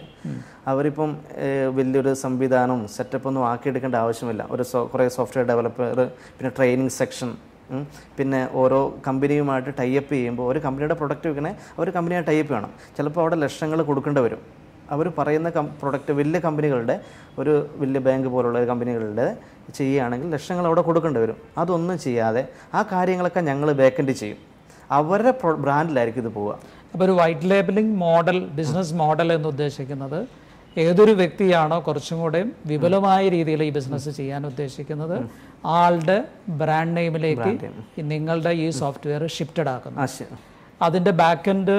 [0.74, 1.12] അവരിപ്പം
[1.80, 4.42] വലിയൊരു സംവിധാനവും സെറ്റപ്പൊന്നും ആക്കിയെടുക്കേണ്ട ആവശ്യമില്ല.
[4.56, 6.00] ഒരു സോ കുറേ സോഫ്റ്റ്വെയർ ഡെവലപ്പർ
[6.38, 7.32] പിന്നെ ട്രെയിനിങ് സെക്ഷൻ
[8.18, 11.52] പിന്നെ ഓരോ കമ്പനിയുമായിട്ട് ടൈ അപ്പ് ചെയ്യുമ്പോൾ ഒരു കമ്പനിയുടെ പ്രൊഡക്റ്റ് വിൽക്കണേ
[11.82, 14.42] ഒരു കമ്പനിയായി ടൈപ്പ് വേണം ചിലപ്പോൾ അവിടെ ലക്ഷങ്ങൾ കൊടുക്കേണ്ടി വരും.
[14.92, 17.00] അവർ പറയുന്ന കം പ്രൊഡക്റ്റ് വലിയ കമ്പനികളുടെ
[17.40, 19.38] ഒരു വലിയ ബാങ്ക് പോലുള്ള കമ്പനികളുടെ
[19.76, 21.38] ചെയ്യുകയാണെങ്കിൽ ലക്ഷങ്ങൾ അവിടെ കൊടുക്കേണ്ടി വരും.
[21.58, 24.38] അതൊന്നും ചെയ്യാതെ ആ കാര്യങ്ങളൊക്കെ ഞങ്ങൾ വേക്കന്റ് ചെയ്യും.
[24.92, 26.60] അവരുടെ പ്രൊ- ബ്രാൻഡിലായിരിക്കും ഇത് പോവുക.
[26.94, 30.28] അപ്പോൾ ഒരു white labelling model business model എന്ന് ഉദ്ദേശിക്കുന്നത്
[30.80, 35.30] ഏതൊരു വ്യക്തിയാണോ കുറച്ചും കൂടെ വിപുലമായ രീതിയിൽ ഈ ബിസിനസ് ചെയ്യാൻ ഉദ്ദേശിക്കുന്നത്
[35.66, 37.42] ആളുടെ ബ്രാൻഡ് നെയിമിലേക്ക്
[38.00, 40.00] നിങ്ങളുടെ ഈ സോഫ്റ്റ്വെയർ ഷിഫ്റ്റഡ് ആക്കുന്നു.
[40.86, 41.76] അതിന്റെ ബാക്ക് എൻഡ്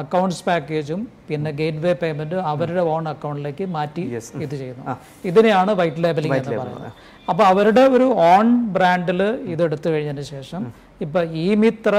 [0.00, 4.02] അക്കൗണ്ട്സ് പാക്കേജും പിന്നെ ഗേറ്റ് വേ പേയ്മെന്റ് അവരുടെ ഓൺ അക്കൗണ്ടിലേക്ക് മാറ്റി
[4.46, 4.84] ഇത് ചെയ്യുന്നു.
[5.28, 6.90] ഇതിനെയാണ് വൈറ്റ് ലേബലിംഗ് എന്ന് പറയുന്നത്.
[7.30, 10.62] അപ്പോൾ അവരുടെ ഒരു ഓൺ ബ്രാൻഡിൽ ഇത് എടുത്തു കഴിഞ്ഞതിന് ശേഷം
[11.06, 11.94] ഇപ്പൊ ഈ മിത്ര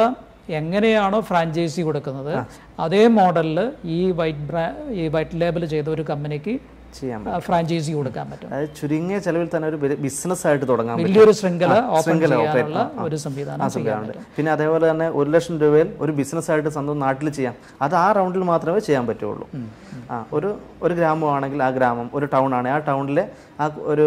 [0.59, 2.33] എങ്ങനെയാണോ ഫ്രാഞ്ചൈസി കൊടുക്കുന്നത്
[2.85, 3.59] അതേ മോഡലിൽ
[3.97, 4.63] ഈ വൈറ്റ് ബ്രാ
[5.01, 6.53] ഈ വൈറ്റ് ലേബൽ ചെയ്ത ഒരു കമ്പനിക്ക്
[7.47, 8.47] ഫ്രാഞ്ചൈസി കൊടുക്കാൻ പറ്റും.
[8.49, 11.73] അതായത് ചുരുങ്ങിയ ചെലവിൽ തന്നെ ഒരു ബിസിനസ് ആയിട്ട് തുടങ്ങാൻ വലിയൊരു ശൃംഖല
[12.07, 12.33] ശൃംഖല
[13.07, 17.55] ഒരു സംവിധാനം പിന്നെ അതേപോലെ തന്നെ ഒരു ലക്ഷം രൂപയിൽ ഒരു ബിസിനസ് ആയിട്ട് സ്വന്തം നാട്ടിൽ ചെയ്യാം.
[17.85, 19.47] അത് ആ റൗണ്ടിൽ മാത്രമേ ചെയ്യാൻ പറ്റുള്ളൂ.
[20.13, 20.49] ആ ഒരു
[20.85, 22.67] ഒരു ഗ്രാമമാണെങ്കിൽ ആ ഗ്രാമം ഒരു ടൗൺ ആണ്.
[22.75, 23.23] ആ ടൗണിലെ
[23.63, 24.05] ആ ഒരു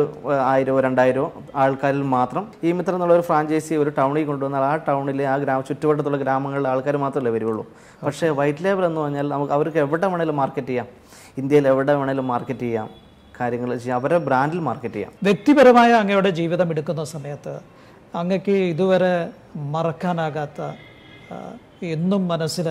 [0.52, 1.28] ആയിരമോ രണ്ടായിരമോ
[1.62, 6.18] ആൾക്കാരിൽ മാത്രം ഈ മിത്രം എന്നുള്ള ഒരു ഫ്രാഞ്ചൈസി ഒരു ടൗണിൽ കൊണ്ടുവന്നാൽ ആ ടൗണിലെ ആ ഗ്രാമ ചുറ്റുവട്ടത്തുള്ള
[6.24, 7.64] ഗ്രാമങ്ങളിലെ ആൾക്കാർ മാത്രമല്ലേ വരുള്ളൂ.
[8.06, 10.88] പക്ഷേ വൈറ്റ് ലേബർ എന്ന് പറഞ്ഞാൽ നമുക്ക് അവർക്ക് എവിടെ വേണമെങ്കിലും മാർക്കറ്റ് ചെയ്യാം.
[11.38, 12.90] ഇന്ത്യയിൽ എവിടെ വേണേലും മാർക്കറ്റ് ചെയ്യാം.
[13.40, 13.98] കാര്യങ്ങൾ ചെയ്യാം.
[14.00, 15.12] അവരുടെ ബ്രാൻഡിൽ മാർക്കറ്റ് ചെയ്യാം.
[15.22, 17.54] വ്യക്തിപരമായ അങ്ങയുടെ ജീവിതം എടുക്കുന്ന സമയത്ത്
[18.14, 19.14] അങ്ങക്ക് ഇതുവരെ
[19.56, 20.60] മറക്കാനാകാത്ത
[21.82, 22.68] എന്നും മനസ്സിൽ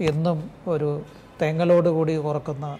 [0.00, 1.02] എന്നും ഒരു
[1.42, 2.78] തേങ്ങലോടുകൂടി ഓർക്കുന്ന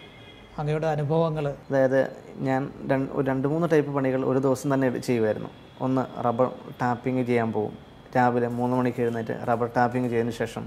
[0.59, 1.45] അങ്ങയുടെ അനുഭവങ്ങൾ.
[1.71, 2.01] അതായത്
[2.39, 2.71] ഞാൻ
[3.29, 5.51] രണ്ട് മൂന്ന് ടൈപ്പ് പണികൾ ഒരു ദിവസം തന്നെ ചെയ്യുമായിരുന്നു
[5.81, 6.51] ഒന്ന് റബ്ബർ
[6.83, 7.75] ടാപ്പിംഗ് ചെയ്യാൻ പോകും
[8.17, 10.65] രാവിലെ മൂന്ന് മണിക്ക് എഴുന്നേറ്റ് റബ്ബർ ടാപ്പിംഗ് ചെയ്തതിന് ശേഷം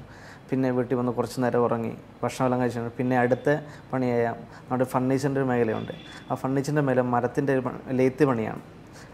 [0.53, 1.91] പിന്നെ വീട്ടിൽ വന്ന് കുറച്ച് നേരം ഉറങ്ങി
[2.23, 3.49] ഭക്ഷണമെല്ലാം കഴിച്ചു പിന്നെ അടുത്ത
[3.91, 4.25] പണിയായ
[4.67, 5.93] നമ്മുടെ ഫർണിച്ചറിന്റെ ഒരു മേഖലയുണ്ട്.
[6.29, 7.63] ആ ഫർണിച്ചറിന്റെ മേലെ മരത്തിന്റെ ഒരു
[7.99, 8.61] ലെയ്ത്ത് പണിയാണ്.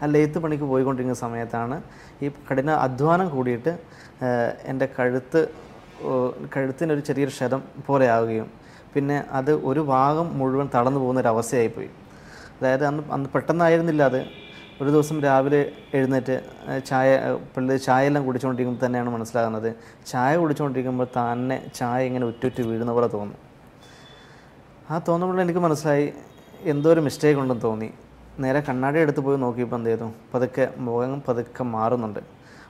[0.02, 1.76] ആ ലെയ്ത്ത് പണിക്ക് പോയിക്കൊണ്ടിരിക്കുന്ന സമയത്താണ്
[2.24, 3.72] ഈ കഠിന അധ്വാനം കൂടിയിട്ട്
[4.72, 5.40] എന്റെ കഴുത്ത്
[6.54, 8.48] കഴുത്തിനൊരു ചെറിയൊരു ക്ഷതം പോലെ ആവുകയും
[8.94, 11.90] പിന്നെ അത് ഒരു ഭാഗം മുഴുവൻ തളർന്നു പോകുന്ന ഒരു അവസ്ഥയായിപ്പോയി.
[12.58, 14.20] അതായത് അന്ന് അന്ന് പെട്ടെന്നായിരുന്നില്ല അത്.
[14.82, 16.42] ഒരു ദിവസം രാവിലെ എഴുന്നേറ്റ്
[16.86, 19.74] ചായ പിള്ളേർ ചായ എല്ലാം കുടിച്ചുകൊണ്ടിരിക്കുമ്പോൾ തന്നെയാണ് മനസ്സിലാകുന്നത്.
[20.06, 23.38] ചായ കുടിച്ചുകൊണ്ടിരിക്കുമ്പോൾ തന്നെ ചായ ഇങ്ങനെ ഉറ്റുറ്റ് വീഴുന്ന പോലെ തോന്നും.
[24.90, 26.12] ആ തോന്നുമ്പോൾ എനിക്ക് മനസ്സിലായി
[26.62, 27.90] എന്തോ ഒരു മിസ്റ്റേക്ക് ഉണ്ടെന്ന് തോന്നി.
[28.38, 30.10] നേരെ കണ്ണാടി എടുത്ത് പോയി നോക്കിയപ്പോൾ എന്ത് ചെയ്തു?
[30.34, 32.20] പതുക്കെ മുഖം പതുക്കെ മാറുന്നുണ്ട്.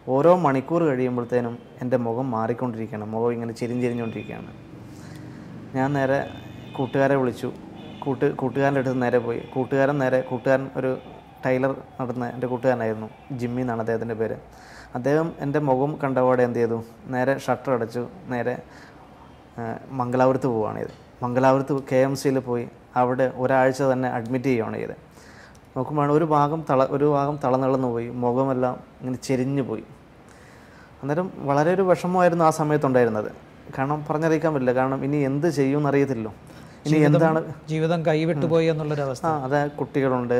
[0.09, 3.11] ഓരോ മണിക്കൂർ കഴിയുമ്പോഴത്തേനും എന്റെ മുഖം മാറിക്കൊണ്ടിരിക്കുകയാണ്.
[3.11, 4.53] മുഖം ഇങ്ങനെ ചെരിഞ്ഞെരിഞ്ഞുകൊണ്ടിരിക്കുകയാണ്.
[5.75, 6.31] ഞാൻ നേരെ
[6.77, 7.53] കൂട്ടുകാരെ വിളിച്ചു.
[7.99, 9.41] കൂട്ട് കൂട്ടുകാരന്റെ അടുത്ത് നേരെ പോയി.
[9.55, 10.99] കൂട്ടുകാരൻ നേരെ കൂട്ടുകാരൻ ഒരു
[11.45, 13.09] ടൈലർ നടന്ന എന്റെ കൂട്ടുകാരനായിരുന്നു
[13.41, 14.37] ജിമ്മി എന്നാണ് അദ്ദേഹത്തിന്റെ പേര്.
[14.99, 16.79] അദ്ദേഹം എന്റെ മുഖം കണ്ടപാടെ എന്ത് ചെയ്തു?
[17.15, 18.55] നേരെ ഷട്ടർ അടച്ചു നേരെ
[20.01, 22.67] മംഗലാപുരത്ത് പോവുകയാണ് ചെയ്ത് മംഗലാപുരത്ത് കെ എം സിയിൽ പോയി
[23.01, 24.97] അവിടെ ഒരാഴ്ച തന്നെ അഡ്മിറ്റ് ചെയ്യുകയാണ് ചെയ്ത്
[25.75, 29.85] നോക്കുമ്പോഴാണ് ഒരു ഭാഗം തള ഒരു ഭാഗം തളനിളന്നു പോയി മുഖമെല്ലാം ഇങ്ങനെ ചെരിഞ്ഞു പോയി.
[31.01, 33.31] അന്നേരം വളരെ ഒരു വിഷമമായിരുന്നു ആ സമയത്തുണ്ടായിരുന്നത്.
[33.77, 36.33] കാരണം പറഞ്ഞറിയിക്കാൻ പറ്റില്ല കാരണം ഇനി എന്ത് ചെയ്യുമെന്ന് അറിയത്തില്ലല്ലോ.
[36.87, 39.25] ഇനി എന്താണ് ജീവിതം കൈവിട്ടുപോയി എന്നുള്ളൊരവസ്ഥ.
[39.27, 40.39] ആ അതെ കുട്ടികളുണ്ട്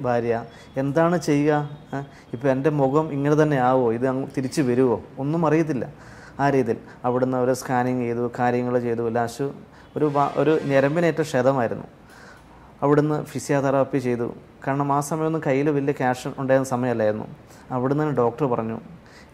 [0.00, 0.44] ഭാര്യ.
[0.76, 1.54] എന്താണ് ചെയ്യുക?
[1.94, 3.92] ഇപ്പോൾ ഇപ്പം എന്റെ മുഖം ഇങ്ങനെ തന്നെ ആവോ?
[3.92, 5.86] ഇത് തിരിച്ചു വരുമോ ഒന്നും അറിയത്തില്ല.
[6.40, 6.76] ആ രീതിയിൽ.
[7.04, 9.08] അവിടുന്ന് അവരെ സ്കാനിങ് ചെയ്തു കാര്യങ്ങൾ ചെയ്തു.
[9.08, 9.44] ലാസ്റ്റ്
[9.96, 11.84] ഒരു ഒരു ഞരമ്പിനേറ്റ ക്ഷതമായിരുന്നു.
[12.82, 14.34] അവിടുന്ന് ഫിസിയോതെറാപ്പി ചെയ്തു.
[14.66, 17.26] കാരണം ആ സമയമൊന്നും കയ്യിൽ വലിയ ക്യാഷ് ഉണ്ടായിരുന്ന സമയമല്ലായിരുന്നു.
[17.70, 18.80] അവിടുന്ന് ഡോക്ടർ പറഞ്ഞു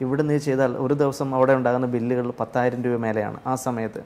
[0.01, 4.01] ഇവിടെ നീ ചെയ്താൽ ഒരു ദിവസം അവിടെ ഉണ്ടാകുന്ന ബില്ലുകൾ പത്തായിരം രൂപ മേലെയാണ് ആ സമയത്ത്.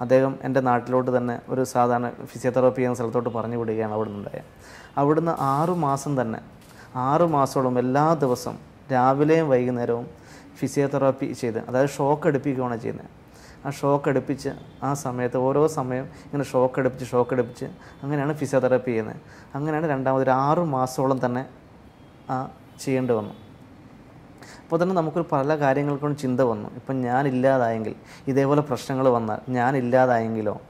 [0.00, 4.44] അദ്ദേഹം എന്റെ നാട്ടിലോട്ട് തന്നെ ഒരു സാധാരണ ഫിസിയോതെറാപ്പി ചെയ്യുന്ന സ്ഥലത്തോട്ട് പറഞ്ഞു വിടുകയാണ് ഉണ്ടായത്
[4.96, 6.40] അവിടുന്ന് ആറുമാസം തന്നെ
[6.96, 8.58] ആറുമാസോളം എല്ലാ ദിവസവും
[8.92, 10.06] രാവിലെയും വൈകുന്നേരവും
[10.58, 13.08] ഫിസിയോതെറാപ്പി ചെയ്ത് അതായത് ഷോക്ക് എടുപ്പിക്കുകയാണ് ചെയ്യുന്നത്.
[13.66, 14.50] ആ ഷോക്ക് അടുപ്പിച്ച്
[14.82, 17.64] ആ സമയത്ത് ഓരോ സമയം ഇങ്ങനെ ഷോക്ക് അടുപ്പിച്ച് ഷോക്ക് അടുപ്പിച്ച്
[18.02, 19.16] അങ്ങനെയാണ് ഫിസിയോതെറാപ്പി ചെയ്യുന്നത്.
[19.54, 21.46] അങ്ങനെയാണ് രണ്ടാമത് ഒരു ആറ് മാസത്തോളം തന്നെ
[22.30, 23.34] ആ ചെയ്യേണ്ടി വന്നു.
[24.62, 26.68] അപ്പോൾ തന്നെ നമുക്കൊരു പല കാര്യങ്ങൾക്കും ചിന്ത വന്നു.
[26.74, 27.94] ഇപ്പം ഞാനില്ലാതായെങ്കിൽ
[28.28, 30.60] ഇതേപോലെ പ്രശ്നങ്ങൾ വന്നാൽ ഞാനില്ലാതായെങ്കിലോ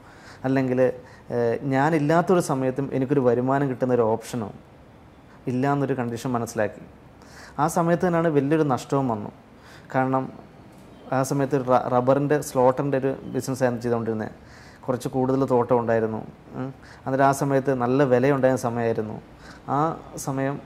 [0.43, 0.79] അല്ലെങ്കിൽ
[1.63, 4.53] ഞാനില്ലാത്തൊരു സമയത്തും എനിക്കൊരു വരുമാനം കിട്ടുന്ന ഒരു ഓപ്ഷനോ
[5.47, 6.81] ഇല്ല എന്നൊരു കണ്ടീഷൻ മനസ്സിലാക്കി.
[7.59, 9.31] ആ സമയത്ത് തന്നെയാണ് വലിയൊരു നഷ്ടവും വന്നു.
[9.95, 10.33] കാരണം
[11.13, 14.31] ആ സമയത്ത് റബ്ബറിന്റെ സ്ലോട്ടറിന്റെ ഒരു ബിസിനസ് ആയിരുന്നു ചെയ്തുകൊണ്ടിരുന്നത്
[14.87, 16.21] കുറച്ച് കൂടുതൽ തോട്ടം ഉണ്ടായിരുന്നു.
[16.57, 19.21] എന്നിട്ട് ആ സമയത്ത് നല്ല വിലയുണ്ടായ സമയമായിരുന്നു.
[19.69, 20.61] ആ സമയം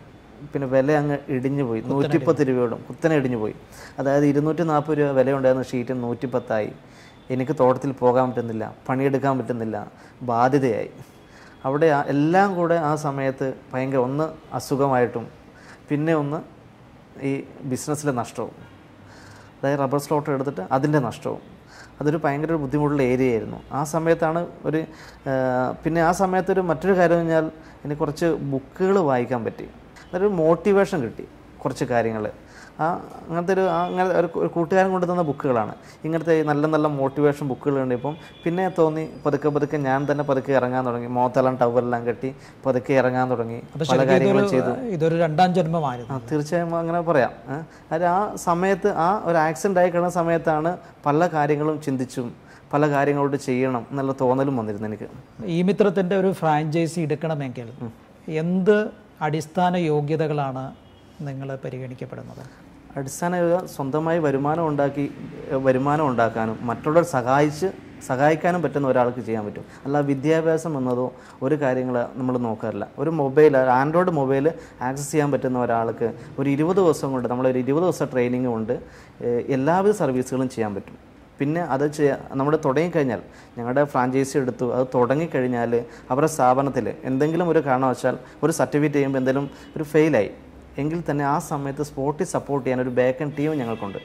[0.54, 1.82] പിന്നെ വില അങ്ങ് ഇടിഞ്ഞു പോയി.
[1.82, 3.56] നൂറ്റിപ്പത്ത് രൂപയോടും കുത്തനെ ഇടിഞ്ഞു പോയി.
[4.00, 6.72] അതായത് ഇരുന്നൂറ്റി നാൽപ്പത് രൂപ വിലയുണ്ടായിരുന്ന ഷീറ്റ് നൂറ്റിപ്പത്തായി.
[7.34, 9.78] എനിക്ക് തോട്ടത്തിൽ പോകാൻ പറ്റുന്നില്ല പണിയെടുക്കാൻ പറ്റുന്നില്ല
[10.30, 10.92] ബാധ്യതയായി.
[11.68, 14.26] അവിടെ എല്ലാം കൂടെ ആ സമയത്ത് ഭയങ്കര ഒന്ന്
[14.58, 15.26] അസുഖമായിട്ടും
[15.90, 16.40] പിന്നെ ഒന്ന്
[17.30, 17.32] ഈ
[17.72, 18.56] ബിസിനസ്സിലെ നഷ്ടവും.
[19.58, 21.42] അതായത് റബ്ബർ സ്ലോട്ട് എടുത്തിട്ട് അതിന്റെ നഷ്ടവും.
[22.02, 24.80] അതൊരു ഭയങ്കര ഒരു ബുദ്ധിമുട്ടുള്ള ഏരിയ ആയിരുന്നു ആ സമയത്താണ് ഒരു
[25.84, 27.46] പിന്നെ ആ സമയത്തൊരു മറ്റൊരു കാര്യം പറഞ്ഞാൽ
[27.84, 29.68] എനിക്ക് കുറച്ച് ബുക്കുകൾ വായിക്കാൻ പറ്റി.
[30.12, 31.26] അതൊരു മോട്ടിവേഷൻ കിട്ടി
[31.64, 32.26] കുറച്ച് കാര്യങ്ങൾ.
[32.84, 32.88] ആ
[33.28, 35.74] അങ്ങനത്തെ ഒരു അങ്ങനെ ഒരു കൂട്ടുകാരൻ കൊണ്ടു തന്ന ബുക്കുകളാണ്.
[36.06, 38.14] ഇങ്ങനത്തെ നല്ല നല്ല മോട്ടിവേഷൻ ബുക്കുകൾ ഇപ്പം
[38.44, 41.10] പിന്നെ തോന്നി പതുക്കെ പതുക്കെ ഞാൻ തന്നെ പതുക്കെ ഇറങ്ങാൻ തുടങ്ങി.
[41.18, 42.30] മോത്തെല്ലാം ടവറെല്ലാം കെട്ടി
[42.66, 43.60] പതുക്കെ ഇറങ്ങാൻ തുടങ്ങി.
[43.92, 44.72] പല കാര്യങ്ങളും ചെയ്തു.
[44.98, 46.12] ഇതൊരു രണ്ടാം ജന്മമായിരുന്നു.
[46.14, 47.34] ആ തീർച്ചയായും അങ്ങനെ പറയാം?
[47.96, 50.72] അത് ആ സമയത്ത് ആ ഒരു ആക്സിഡന്റ് ആയി കിടന്ന സമയത്താണ്
[51.08, 52.30] പല കാര്യങ്ങളും ചിന്തിച്ചും
[52.74, 55.08] പല കാര്യങ്ങളോട് ചെയ്യണം എന്നുള്ള തോന്നലും വന്നിരുന്നു എനിക്ക്.
[55.56, 57.70] ഈ മിത്രത്തിന്റെ ഒരു ഫ്രാഞ്ചൈസി എടുക്കണമെങ്കിൽ
[58.44, 58.78] എന്ത്
[59.28, 60.66] അടിസ്ഥാന യോഗ്യതകളാണ്
[61.28, 62.44] നിങ്ങൾ പരിഗണിക്കപ്പെടുന്നത്?
[62.98, 63.34] അടിസ്ഥാന
[63.76, 65.06] സ്വന്തമായി വരുമാനം ഉണ്ടാക്കി
[65.68, 67.68] വരുമാനം ഉണ്ടാക്കാനും മറ്റുള്ളവർ സഹായിച്ച്
[68.08, 69.64] സഹായിക്കാനും പറ്റുന്ന ഒരാൾക്ക് ചെയ്യാൻ പറ്റും.
[69.86, 71.06] അല്ല വിദ്യാഭ്യാസം എന്നതോ
[71.46, 72.86] ഒരു കാര്യങ്ങൾ നമ്മൾ നോക്കാറില്ല.
[73.02, 74.46] ഒരു മൊബൈൽ ആൻഡ്രോയിഡ് മൊബൈൽ
[74.88, 76.08] ആക്സസ് ചെയ്യാൻ പറ്റുന്ന ഒരാൾക്ക്
[76.40, 78.74] ഒരു ഇരുപത് ദിവസം കൊണ്ട് നമ്മളൊരു ഇരുപത് ദിവസം ട്രെയിനിങ് കൊണ്ട്
[79.56, 80.98] എല്ലാവിധ സർവീസുകളും ചെയ്യാൻ പറ്റും.
[81.40, 83.22] പിന്നെ അത് ചെയ്യാ നമ്മൾ തുടങ്ങിക്കഴിഞ്ഞാൽ
[83.58, 85.74] ഞങ്ങളുടെ ഫ്രാഞ്ചൈസി എടുത്തു അത് തുടങ്ങിക്കഴിഞ്ഞാൽ
[86.12, 90.32] അവരുടെ സ്ഥാപനത്തിൽ എന്തെങ്കിലും ഒരു കാരണവശാൽ ഒരു സർട്ടിഫിക്കറ്റ് ചെയ്യുമ്പോൾ എന്തെങ്കിലും ഒരു ഫെയിലായി
[90.82, 94.00] എങ്കിൽ തന്നെ ആ സമയത്ത് സ്പോട്ടിൽ സപ്പോർട്ട് ചെയ്യാൻ ഒരു ബാക്കൻ ടീം ഞങ്ങൾക്കുണ്ട്.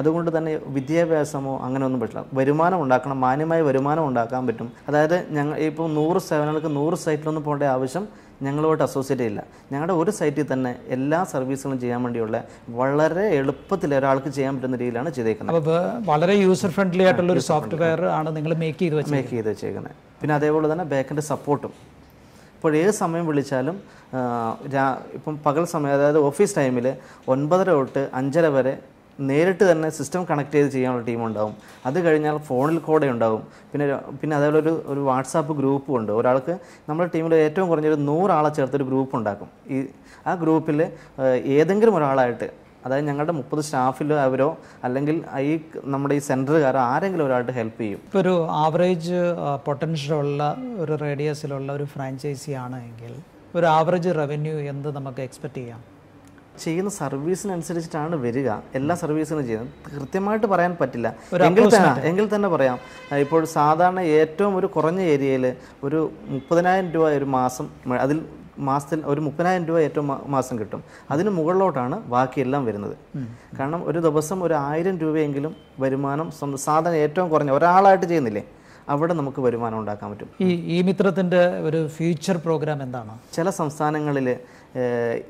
[0.00, 2.22] അതുകൊണ്ട് തന്നെ വിദ്യാഭ്യാസമോ അങ്ങനെ ഒന്നും പറ്റില്ല.
[2.38, 4.68] വരുമാനം ഉണ്ടാക്കണം മാന്യമായ വരുമാനം ഉണ്ടാക്കാൻ പറ്റും.
[4.88, 8.04] അതായത് ഞങ്ങൾ ഇപ്പോൾ നൂറ് സേവനങ്ങൾക്ക് നൂറ് സൈറ്റിലൊന്നും പോകേണ്ട ആവശ്യം
[8.46, 9.40] ഞങ്ങളുമായിട്ട് അസോസിയേറ്റ് ചെയ്യില്ല.
[9.72, 12.36] ഞങ്ങളുടെ ഒരു സൈറ്റിൽ തന്നെ എല്ലാ സർവീസുകളും ചെയ്യാൻ വേണ്ടിയുള്ള
[12.78, 15.56] വളരെ എളുപ്പത്തിൽ ഒരാൾക്ക് ചെയ്യാൻ പറ്റുന്ന രീതിയിലാണ് ചെയ്തേക്കുന്നത്.
[15.56, 19.94] അപ്പോൾ വളരെ യൂസർ ഫ്രണ്ട്ലി ആയിട്ടുള്ള ഒരു സോഫ്റ്റ്വെയർ ആണ് നിങ്ങൾ മേക്ക് ചെയ്ത് മേക്ക് ചെയ്ത് വെച്ചേക്കുന്നത്.
[20.22, 21.74] പിന്നെ അതേപോലെ തന്നെ ബാക്കിന്റെ സപ്പോർട്ടും
[22.60, 23.76] ഇപ്പോൾ ഏത് സമയം വിളിച്ചാലും
[24.74, 26.86] രാ- ഇപ്പം പകൽ സമയം അതായത് ഓഫീസ് ടൈമിൽ
[27.28, 28.72] ഒൻപതര തൊട്ട് അഞ്ചര വരെ
[29.18, 31.54] നേരിട്ട് തന്നെ സിസ്റ്റം കണക്ട് ചെയ്ത് ചെയ്യാനുള്ള ടീം ഉണ്ടാവും.
[31.86, 33.42] അത് കഴിഞ്ഞാൽ ഫോണിൽ കൂടെ ഉണ്ടാവും.
[33.72, 33.86] പിന്നെ
[34.20, 36.12] പിന്നെ അതേപോലെ ഒരു ഒരു വാട്സാപ്പ് ഗ്രൂപ്പും ഉണ്ട്.
[36.12, 36.54] ഒരാൾക്ക്
[36.88, 39.48] നമ്മുടെ ടീമിൽ ഏറ്റവും കുറഞ്ഞൊരു നൂറാളെ ചേർത്തൊരു ഗ്രൂപ്പ് ഉണ്ടാക്കും.
[39.68, 39.78] ഈ
[40.26, 40.80] ആ ഗ്രൂപ്പിൽ
[41.56, 42.48] ഏതെങ്കിലും ഒരാളായിട്ട്
[42.86, 44.48] അതായത് ഞങ്ങളുടെ മുപ്പത് സ്റ്റാഫിലോ അവരോ
[44.84, 48.00] അല്ലെങ്കിൽ ഈ നമ്മുടെ ഈ സെന്ററുകാരോ ആരെങ്കിലും ഒരാളുടെ ഹെൽപ്പ് ചെയ്യും.
[48.06, 49.20] ഇപ്പോൾ ഒരു ആവറേജ്
[49.66, 53.14] പൊട്ടൻഷ്യലുള്ള ഒരു റേഡിയസിലുള്ള ഒരു ഫ്രാഞ്ചൈസി ആണ് എങ്കിൽ
[53.54, 55.80] ഒരു ആവറേജ് റവന്യൂ എന്ത് നമുക്ക് എക്സ്പെക്ട് ചെയ്യാം?
[56.62, 58.50] ചെയ്യുന്ന സർവീസിനനുസരിച്ചിട്ടാണ് വരിക.
[58.74, 59.74] എല്ലാ സർവീസിനും ചെയ്യുന്നത്.
[59.94, 61.08] കൃത്യമായിട്ട് പറയാൻ പറ്റില്ല.
[61.46, 62.78] എങ്കിൽ തന്നെ എങ്കിൽ തന്നെ പറയാം.
[63.24, 65.44] ഇപ്പോൾ സാധാരണ ഏറ്റവും ഒരു കുറഞ്ഞ ഏരിയയിൽ
[65.84, 66.00] ഒരു
[66.34, 67.68] മുപ്പതിനായിരം രൂപ ഒരു മാസം
[68.04, 68.18] അതിൽ
[68.68, 70.80] മാസത്തിൽ ഒരു മുപ്പതിനായിരം രൂപ ഏറ്റവും മാസം കിട്ടും.
[71.12, 72.96] അതിന് മുകളിലോട്ടാണ് ബാക്കിയെല്ലാം വരുന്നത്.
[73.58, 78.44] കാരണം ഒരു ദിവസം ഒരു ആയിരം രൂപയെങ്കിലും വരുമാനം സ്വന്തം സാധനം ഏറ്റവും കുറഞ്ഞ ഒരാളായിട്ട് ചെയ്യുന്നില്ലേ
[78.92, 80.28] അവിടെ നമുക്ക് വരുമാനം ഉണ്ടാക്കാൻ പറ്റും.
[80.46, 83.12] ഈ ഈ മിത്രത്തിന്റെ ഒരു ഫ്യൂച്ചർ പ്രോഗ്രാം എന്താണ്?
[83.36, 84.28] ചില സംസ്ഥാനങ്ങളിൽ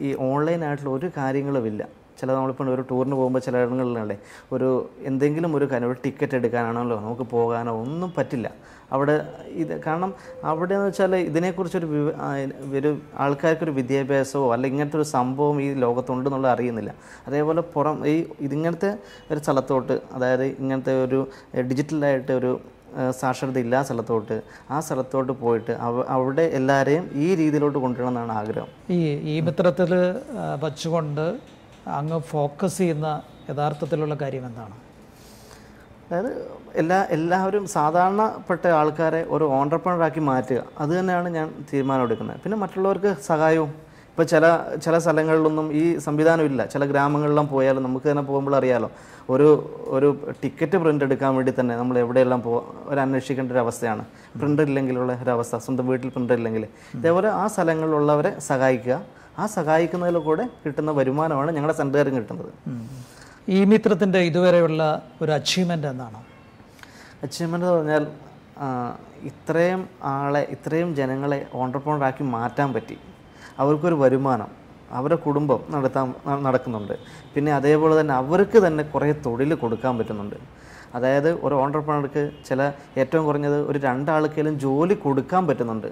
[0.07, 1.83] ഈ ഓൺലൈനായിട്ടുള്ള ഒരു കാര്യങ്ങളുമില്ല
[2.21, 4.17] ചില നമ്മളിപ്പോൾ ഒരു ടൂറിന് പോകുമ്പോൾ ചില ഇടങ്ങളിലല്ലേ
[4.55, 4.69] ഒരു
[5.11, 8.49] എന്തെങ്കിലും ഒരു കാര്യം ഒരു ടിക്കറ്റ് എടുക്കാനാണല്ലോ നമുക്ക് പോകാനോ ഒന്നും പറ്റില്ല.
[8.95, 9.15] അവിടെ
[9.63, 10.11] ഇത് കാരണം
[10.51, 11.89] അവിടെ എന്ന് വെച്ചാൽ ഇതിനെക്കുറിച്ചൊരു
[12.79, 12.91] ഒരു
[13.25, 16.95] ആൾക്കാർക്കൊരു വിദ്യാഭ്യാസമോ അല്ലെങ്കിൽ ഇങ്ങനത്തെ ഒരു സംഭവം ഈ ലോകത്തുണ്ടെന്നുള്ളത് അറിയുന്നില്ല.
[17.29, 18.91] അതേപോലെ പുറം ഈ ഇതിങ്ങനത്തെ
[19.33, 21.21] ഒരു സ്ഥലത്തോട്ട് അതായത് ഇങ്ങനത്തെ ഒരു
[21.71, 22.53] ഡിജിറ്റലായിട്ട് ഒരു
[23.21, 24.37] സാക്ഷരത ഇല്ലാ സ്ഥലത്തോട്ട്
[24.71, 25.73] ആ സ്ഥലത്തോട്ട് പോയിട്ട്
[26.17, 28.71] അവിടെ എല്ലാവരെയും ഈ രീതിയിലോട്ട് കൊണ്ടുവരണം എന്നാണ് ആഗ്രഹം.
[28.97, 28.99] ഈ
[29.33, 29.93] ഈ പത്രത്തിൽ
[30.65, 31.27] വച്ചുകൊണ്ട്
[31.99, 33.09] അങ്ങ് ഫോക്കസ് ചെയ്യുന്ന
[33.51, 34.75] യഥാർത്ഥത്തിലുള്ള കാര്യം എന്താണ്?
[36.11, 36.33] അതായത്
[36.75, 40.61] എല്ലാ എല്ലാവരും സാധാരണപ്പെട്ട ആൾക്കാരെ ഒരു ഓണ്ടർപ്രണറാക്കി മാറ്റുക.
[40.83, 42.39] അത് തന്നെയാണ് ഞാൻ തീരുമാനം എടുക്കുന്നത്.
[42.45, 43.71] പിന്നെ മറ്റുള്ളവർക്ക് സഹായവും.
[44.11, 44.45] ഇപ്പോൾ ചില
[44.85, 46.61] ചില സ്ഥലങ്ങളിലൊന്നും ഈ സംവിധാനം ഇല്ല.
[46.67, 48.89] ചില ഗ്രാമങ്ങളിലും പോയാലും നമുക്ക് തന്നെ പോകുമ്പോൾ അറിയാലോ
[49.35, 49.49] ഒരു
[49.97, 50.09] ഒരു
[50.43, 52.53] ടിക്കറ്റ് പ്രിന്റ് എടുക്കാൻ വേണ്ടി തന്നെ നമ്മൾ എവിടെയെല്ലാം പോ
[52.91, 54.05] ഒരു അന്വേഷിക്കേണ്ട ഒരു അവസ്ഥയാണ്.
[54.41, 56.67] പ്രിന്റർ ഇല്ലെങ്കിലുള്ള ഒരു അവസ്ഥ സ്വന്തം വീട്ടിൽ പ്രിന്റർ ഇല്ലെങ്കിൽ.
[56.99, 58.97] ഇതേപോലെ ആ സ്ഥലങ്ങളിലുള്ളവരെ സഹായിക്കുക.
[59.39, 62.53] ആ സഹായിക്കുന്നതിൽ കൂടെ കിട്ടുന്ന വരുമാനമാണ് ഞങ്ങളുടെ സെന്ററുകാരും കിട്ടുന്നത്.
[63.49, 64.83] ഈ മിത്രത്തിന്റെ ഇതുവരെയുള്ള
[65.23, 66.21] ഒരു അച്ചീവ്മെന്റ് എന്നാണ്
[67.25, 68.07] അച്ചീവ്മെന്റ് എന്ന് പറഞ്ഞാൽ
[69.31, 72.97] ഇത്രയും ആളെ ഇത്രയും ജനങ്ങളെ ഓണ്ടർപ്രണറാക്കി മാറ്റാൻ പറ്റി.
[73.59, 74.51] അവർക്കൊരു വരുമാനം
[74.99, 76.15] അവരുടെ കുടുംബം നടത്താൻ
[76.47, 76.95] നടക്കുന്നുണ്ട്.
[77.35, 80.37] പിന്നെ അതേപോലെ തന്നെ അവർക്ക് തന്നെ കുറേ തൊഴിൽ കൊടുക്കാൻ പറ്റുന്നുണ്ട്.
[80.95, 85.91] അതായത് ഒരു ഓണ്ടർപ്രണർക്ക് ചില ഏറ്റവും കുറഞ്ഞത് ഒരു രണ്ടാൾക്കെങ്കിലും ജോലി കൊടുക്കാൻ പറ്റുന്നുണ്ട്.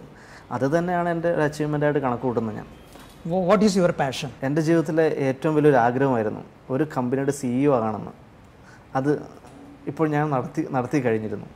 [0.53, 2.67] അത് തന്നെയാണ് എന്റെ ഒരു അച്ചീവ്മെന്റായിട്ട് കണക്ക് കൂട്ടുന്നത് ഞാൻ.
[3.27, 8.11] വാട്ട് ഈസ് യുവർ പാഷൻ എന്റെ ജീവിതത്തിലെ ഏറ്റവും വലിയൊരു ആഗ്രഹമായിരുന്നു ഒരു കമ്പനിയുടെ സിഇഒ ആകണമെന്ന്.
[8.95, 9.23] അത്
[9.87, 11.47] ഇപ്പോൾ ഞാൻ നടത്തി നടത്തി കഴിഞ്ഞിരുന്നു.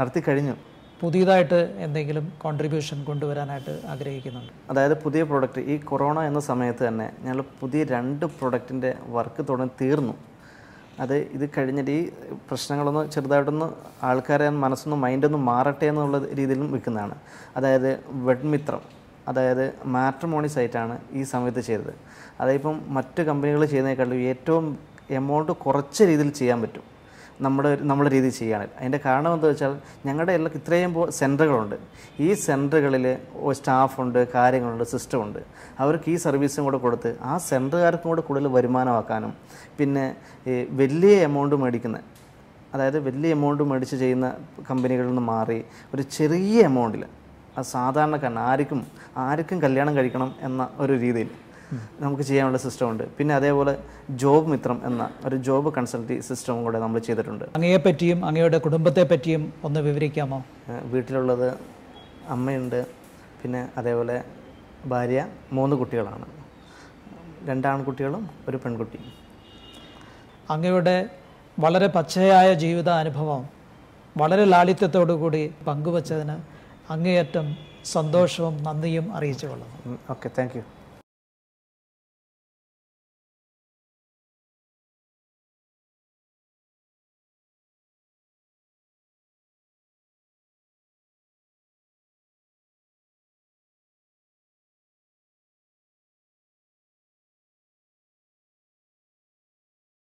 [0.00, 0.54] നടത്തി കഴിഞ്ഞു.
[1.00, 4.52] പുതിയതായിട്ട് എന്തെങ്കിലും കോൺട്രിബ്യൂഷൻ കൊണ്ടുവരാനായിട്ട് ആഗ്രഹിക്കുന്നുണ്ട്?
[4.70, 10.14] അതായത് പുതിയ പ്രോഡക്റ്റ് ഈ കൊറോണ എന്ന സമയത്ത് തന്നെ ഞങ്ങൾ പുതിയ രണ്ട് പ്രൊഡക്റ്റിന്റെ വർക്ക് തുടങ്ങി തീർന്നു.
[11.00, 12.08] അത് ഇത് കഴിഞ്ഞിട്ട് ഈ
[12.48, 13.66] പ്രശ്നങ്ങളൊന്ന് ചെറുതായിട്ടൊന്ന്
[14.02, 17.14] ആൾക്കാരെ മനസ്സൊന്ന് മൈൻഡൊന്ന് മാറട്ടെ എന്നുള്ള രീതിയിലും വിൽക്കുന്നതാണ്
[17.56, 18.99] അതായത് വെഡ്മിത്രം.
[19.30, 19.64] അതായത്
[19.94, 21.92] മാട്രിമോണി സൈറ്റാണ് ഈ സമയത്ത് ചെയ്തത്.
[22.40, 24.64] അതായപ്പം മറ്റു കമ്പനികൾ ചെയ്യുന്നതിനേക്കാളും ഏറ്റവും
[25.18, 26.84] എമൗണ്ട് കുറച്ച രീതിയിൽ ചെയ്യാൻ പറ്റും.
[27.44, 29.74] നമ്മുടെ നമ്മുടെ രീതിയിൽ ചെയ്യുകയാണെങ്കിൽ അതിന്റെ കാരണം എന്താ വെച്ചാൽ
[30.06, 31.76] ഞങ്ങളുടെ എല്ലാ ഇത്രയും സെന്ററുകളുണ്ട്
[32.24, 33.06] ഈ സെന്ററുകളിൽ
[33.58, 35.40] സ്റ്റാഫുണ്ട് കാര്യങ്ങളുണ്ട് സിസ്റ്റമുണ്ട്.
[35.82, 39.32] അവർക്ക് ഈ സർവീസും കൂടെ കൊടുത്ത് ആ സെന്ററുകാർക്കും കൂടെ കൂടുതൽ വരുമാനമാക്കാനും
[39.78, 40.04] പിന്നെ
[40.82, 42.00] വലിയ എമൗണ്ട് മേടിക്കുന്ന
[42.74, 44.26] അതായത് വലിയ എമൗണ്ട് മേടിച്ച് ചെയ്യുന്ന
[44.68, 45.58] കമ്പനികളിൽ നിന്ന് മാറി
[45.94, 47.02] ഒരു ചെറിയ എമൗണ്ടിൽ
[47.62, 51.28] സാധാരണക്കാരൻ ആർക്കും ആർക്കും കല്യാണം കഴിക്കണം എന്ന ഒരു രീതിയിൽ
[52.00, 53.78] നമുക്ക് ചെയ്യാനുള്ള സിസ്റ്റം ഉണ്ട് പിന്നെ അതേപോലെ
[54.10, 57.44] ജോബ് മിത്രം എന്ന ഒരു ജോബ് കൺസൾട്ടി സിസ്റ്റവും കൂടെ നമ്മൾ ചെയ്തിട്ടുണ്ട്.
[57.44, 60.44] അങ്ങയെ പറ്റിയും അങ്ങയുടെ കുടുംബത്തെ പറ്റിയും ഒന്ന് വിവരിക്കാമോ?
[60.68, 61.58] വീട്ടിലുള്ളത്
[62.28, 62.86] അമ്മയുണ്ട്.
[63.42, 64.24] പിന്നെ അതേപോലെ
[64.86, 66.26] ഭാര്യ മൂന്ന് കുട്ടികളാണ്.
[67.48, 68.98] രണ്ടാൺകുട്ടികളും ഒരു പെൺകുട്ടി.
[70.50, 71.08] അങ്ങയുടെ
[71.60, 73.48] വളരെ പച്ചയായ ജീവിത അനുഭവം
[74.16, 76.59] വളരെ ലാളിത്യത്തോടു കൂടി പങ്കുവച്ചതിന്
[76.90, 77.46] അങ്ങേയറ്റം
[77.84, 80.60] സന്തോഷവും നന്ദിയും അറിയിച്ചു കൊള്ളുന്നു ഓക്കെ താങ്ക്